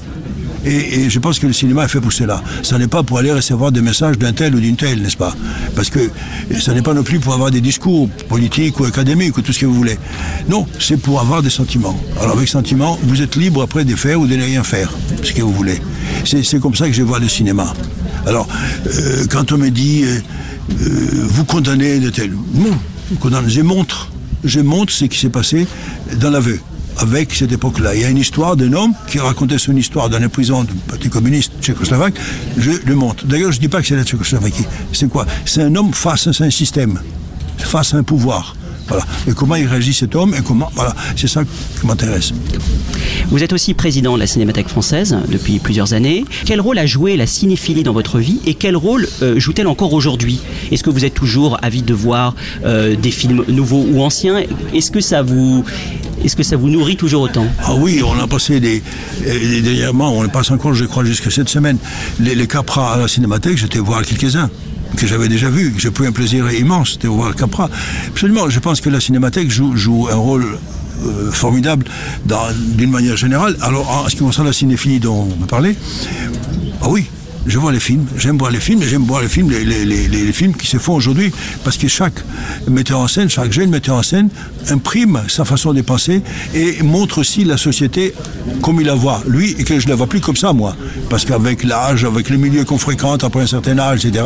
Et, 0.64 1.08
je 1.08 1.18
pense 1.20 1.38
que 1.38 1.46
le 1.46 1.52
cinéma 1.52 1.84
est 1.84 1.88
fait 1.88 2.00
pour 2.00 2.12
cela. 2.12 2.42
Ça 2.64 2.76
n'est 2.76 2.88
pas 2.88 3.04
pour 3.04 3.18
aller 3.18 3.30
recevoir 3.30 3.70
des 3.70 3.80
messages 3.82 4.18
d'un 4.18 4.32
tel 4.32 4.52
ou 4.56 4.58
d'une 4.58 4.74
telle, 4.74 5.00
n'est-ce 5.00 5.16
pas? 5.16 5.32
Parce 5.76 5.90
que 5.90 6.10
ça 6.58 6.74
n'est 6.74 6.82
pas 6.82 6.92
non 6.92 7.04
plus 7.04 7.20
pour 7.20 7.34
avoir 7.34 7.52
des 7.52 7.60
discours 7.60 8.08
politiques 8.28 8.80
ou 8.80 8.84
académiques 8.84 9.36
ou 9.38 9.42
tout 9.42 9.52
ce 9.52 9.60
que 9.60 9.66
vous 9.66 9.74
voulez. 9.74 9.96
Non, 10.48 10.66
c'est 10.80 10.96
pour 10.96 11.20
avoir 11.20 11.40
des 11.40 11.50
sentiments. 11.50 11.96
Alors 12.20 12.36
avec 12.36 12.48
sentiments, 12.48 12.98
vous 13.04 13.22
êtes 13.22 13.36
libre 13.36 13.62
après 13.62 13.84
de 13.84 13.94
faire 13.94 14.20
ou 14.20 14.26
de 14.26 14.34
ne 14.34 14.42
rien 14.42 14.64
faire, 14.64 14.90
ce 15.22 15.30
que 15.32 15.42
vous 15.42 15.52
voulez. 15.52 15.80
C'est 16.24 16.42
c'est 16.42 16.58
comme 16.58 16.74
ça 16.74 16.86
que 16.88 16.92
je 16.94 17.02
vois 17.04 17.20
le 17.20 17.28
cinéma. 17.28 17.72
Alors, 18.26 18.48
euh, 18.88 19.24
quand 19.30 19.52
on 19.52 19.58
me 19.58 19.70
dit, 19.70 20.02
euh, 20.02 20.18
euh, 20.80 21.26
vous 21.28 21.44
condamnez 21.44 22.00
de 22.00 22.10
tel... 22.10 22.32
Non, 22.54 22.76
je 23.46 23.60
montre, 23.62 24.10
je 24.44 24.60
montre 24.60 24.92
ce 24.92 25.04
qui 25.04 25.18
s'est 25.18 25.30
passé 25.30 25.66
dans 26.20 26.30
l'aveu 26.30 26.60
avec 26.98 27.34
cette 27.34 27.52
époque-là. 27.52 27.94
Il 27.94 28.00
y 28.00 28.04
a 28.04 28.10
une 28.10 28.18
histoire 28.18 28.56
d'un 28.56 28.72
homme 28.72 28.94
qui 29.06 29.18
racontait 29.18 29.58
son 29.58 29.76
histoire 29.76 30.08
dans 30.08 30.18
les 30.18 30.28
prisons 30.28 30.64
du 30.64 30.72
Parti 30.74 31.10
communiste 31.10 31.52
tchécoslovaque. 31.60 32.14
Je 32.56 32.70
le 32.84 32.94
montre. 32.94 33.26
D'ailleurs, 33.26 33.52
je 33.52 33.58
ne 33.58 33.60
dis 33.60 33.68
pas 33.68 33.82
que 33.82 33.86
c'est 33.86 33.96
la 33.96 34.04
Tchécoslovaquie. 34.04 34.64
C'est 34.92 35.08
quoi? 35.08 35.26
C'est 35.44 35.62
un 35.62 35.74
homme 35.74 35.92
face 35.92 36.26
à 36.26 36.44
un 36.44 36.50
système, 36.50 37.00
face 37.58 37.94
à 37.94 37.98
un 37.98 38.02
pouvoir. 38.02 38.56
Voilà. 38.88 39.04
Et 39.28 39.32
comment 39.32 39.56
il 39.56 39.66
réagit 39.66 39.94
cet 39.94 40.14
homme 40.14 40.34
et 40.34 40.42
comment. 40.42 40.70
Voilà. 40.74 40.94
C'est 41.16 41.28
ça 41.28 41.42
qui 41.44 41.86
m'intéresse. 41.86 42.32
Vous 43.28 43.42
êtes 43.42 43.52
aussi 43.52 43.74
président 43.74 44.14
de 44.14 44.20
la 44.20 44.26
Cinémathèque 44.26 44.68
française 44.68 45.16
depuis 45.28 45.58
plusieurs 45.58 45.92
années. 45.92 46.24
Quel 46.44 46.60
rôle 46.60 46.78
a 46.78 46.86
joué 46.86 47.16
la 47.16 47.26
cinéphilie 47.26 47.82
dans 47.82 47.92
votre 47.92 48.18
vie 48.18 48.40
et 48.46 48.54
quel 48.54 48.76
rôle 48.76 49.08
euh, 49.22 49.38
joue-t-elle 49.38 49.66
encore 49.66 49.92
aujourd'hui? 49.92 50.40
Est-ce 50.70 50.82
que 50.82 50.90
vous 50.90 51.04
êtes 51.04 51.14
toujours 51.14 51.58
avide 51.62 51.84
de 51.84 51.94
voir 51.94 52.34
euh, 52.64 52.94
des 52.96 53.10
films 53.10 53.44
nouveaux 53.48 53.84
ou 53.90 54.02
anciens? 54.02 54.42
Est-ce 54.72 54.90
que 54.90 55.00
ça 55.00 55.22
vous 55.22 55.64
est-ce 56.24 56.34
que 56.34 56.42
ça 56.42 56.56
vous 56.56 56.70
nourrit 56.70 56.96
toujours 56.96 57.22
autant? 57.22 57.46
Ah 57.62 57.74
oui, 57.76 58.02
on 58.04 58.18
a 58.18 58.26
passé 58.26 58.58
des. 58.58 58.82
et 59.26 59.60
Dernièrement, 59.60 60.16
on 60.16 60.26
passe 60.28 60.50
encore, 60.50 60.74
je 60.74 60.84
crois, 60.84 61.04
jusqu'à 61.04 61.30
cette 61.30 61.48
semaine, 61.48 61.76
les, 62.18 62.34
les 62.34 62.46
Capras 62.46 62.94
à 62.94 62.96
la 62.98 63.06
cinémathèque, 63.06 63.58
j'étais 63.58 63.78
voir 63.78 64.02
quelques-uns. 64.02 64.50
Que 64.96 65.06
j'avais 65.06 65.28
déjà 65.28 65.50
vu, 65.50 65.74
j'ai 65.78 65.90
pris 65.90 66.06
un 66.06 66.12
plaisir 66.12 66.50
immense 66.52 66.98
de 66.98 67.08
voir 67.08 67.34
Capra. 67.34 67.68
Absolument, 68.08 68.48
je 68.48 68.60
pense 68.60 68.80
que 68.80 68.90
la 68.90 69.00
cinémathèque 69.00 69.50
joue, 69.50 69.76
joue 69.76 70.08
un 70.10 70.16
rôle 70.16 70.58
euh, 71.04 71.30
formidable 71.30 71.84
d'une 72.76 72.90
manière 72.90 73.16
générale. 73.16 73.56
Alors, 73.60 73.88
en 73.90 74.08
ce 74.08 74.16
qui 74.16 74.22
concerne 74.22 74.46
la 74.46 74.52
cinéphilie 74.52 75.00
dont 75.00 75.28
on 75.30 75.40
me 75.40 75.46
parlait, 75.46 75.76
ah 76.80 76.88
oui, 76.88 77.06
je 77.46 77.58
vois 77.58 77.72
les 77.72 77.80
films, 77.80 78.06
j'aime 78.16 78.38
voir 78.38 78.50
les 78.50 78.60
films, 78.60 78.82
j'aime 78.82 79.04
voir 79.04 79.22
les 79.22 79.28
films, 79.28 79.50
les, 79.50 80.32
films 80.32 80.54
qui 80.54 80.66
se 80.66 80.78
font 80.78 80.94
aujourd'hui, 80.94 81.32
parce 81.64 81.76
que 81.76 81.88
chaque 81.88 82.20
metteur 82.68 82.98
en 82.98 83.08
scène, 83.08 83.28
chaque 83.30 83.52
jeune 83.52 83.70
metteur 83.70 83.96
en 83.96 84.02
scène 84.02 84.28
imprime 84.70 85.22
sa 85.28 85.44
façon 85.44 85.72
de 85.72 85.80
penser 85.82 86.22
et 86.54 86.82
montre 86.82 87.18
aussi 87.18 87.44
la 87.44 87.56
société 87.56 88.14
comme 88.62 88.80
il 88.80 88.86
la 88.86 88.94
voit, 88.94 89.22
lui, 89.26 89.54
et 89.58 89.64
que 89.64 89.78
je 89.78 89.86
ne 89.86 89.90
la 89.90 89.96
vois 89.96 90.06
plus 90.06 90.20
comme 90.20 90.36
ça, 90.36 90.52
moi. 90.52 90.76
Parce 91.08 91.24
qu'avec 91.24 91.62
l'âge, 91.64 92.04
avec 92.04 92.30
le 92.30 92.36
milieu 92.36 92.64
qu'on 92.64 92.78
fréquente, 92.78 93.24
après 93.24 93.40
un 93.40 93.46
certain 93.46 93.78
âge, 93.78 94.04
etc., 94.04 94.24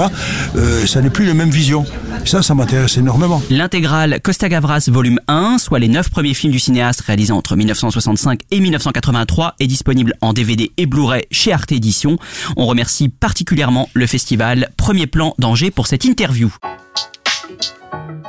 euh, 0.56 0.86
ça 0.86 1.00
n'est 1.00 1.10
plus 1.10 1.26
la 1.26 1.34
même 1.34 1.50
vision. 1.50 1.84
Ça, 2.24 2.42
ça 2.42 2.54
m'intéresse 2.54 2.96
énormément. 2.96 3.42
L'intégrale 3.50 4.20
Costa 4.22 4.48
Gavras 4.48 4.88
volume 4.90 5.18
1, 5.28 5.58
soit 5.58 5.78
les 5.78 5.88
9 5.88 6.10
premiers 6.10 6.34
films 6.34 6.52
du 6.52 6.58
cinéaste 6.58 7.00
réalisés 7.00 7.32
entre 7.32 7.56
1965 7.56 8.40
et 8.50 8.60
1983, 8.60 9.54
est 9.58 9.66
disponible 9.66 10.14
en 10.20 10.32
DVD 10.32 10.70
et 10.76 10.86
Blu-ray 10.86 11.24
chez 11.30 11.52
Arte 11.52 11.72
Édition. 11.72 12.18
On 12.56 12.66
remercie 12.66 13.08
particulièrement 13.08 13.88
le 13.94 14.06
festival 14.06 14.70
Premier 14.76 15.06
Plan 15.06 15.34
d'Angers 15.38 15.70
pour 15.70 15.86
cette 15.86 16.04
interview. 16.04 16.54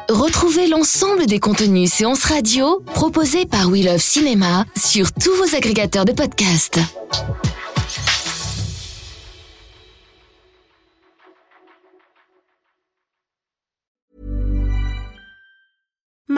Retrouvez 0.09 0.67
l'ensemble 0.67 1.25
des 1.25 1.39
contenus 1.39 1.91
séances 1.91 2.25
radio 2.25 2.83
proposés 2.93 3.45
par 3.45 3.69
We 3.69 3.85
Love 3.85 4.01
Cinéma 4.01 4.65
sur 4.75 5.13
tous 5.13 5.31
vos 5.35 5.55
agrégateurs 5.55 6.05
de 6.05 6.11
podcasts. 6.11 6.79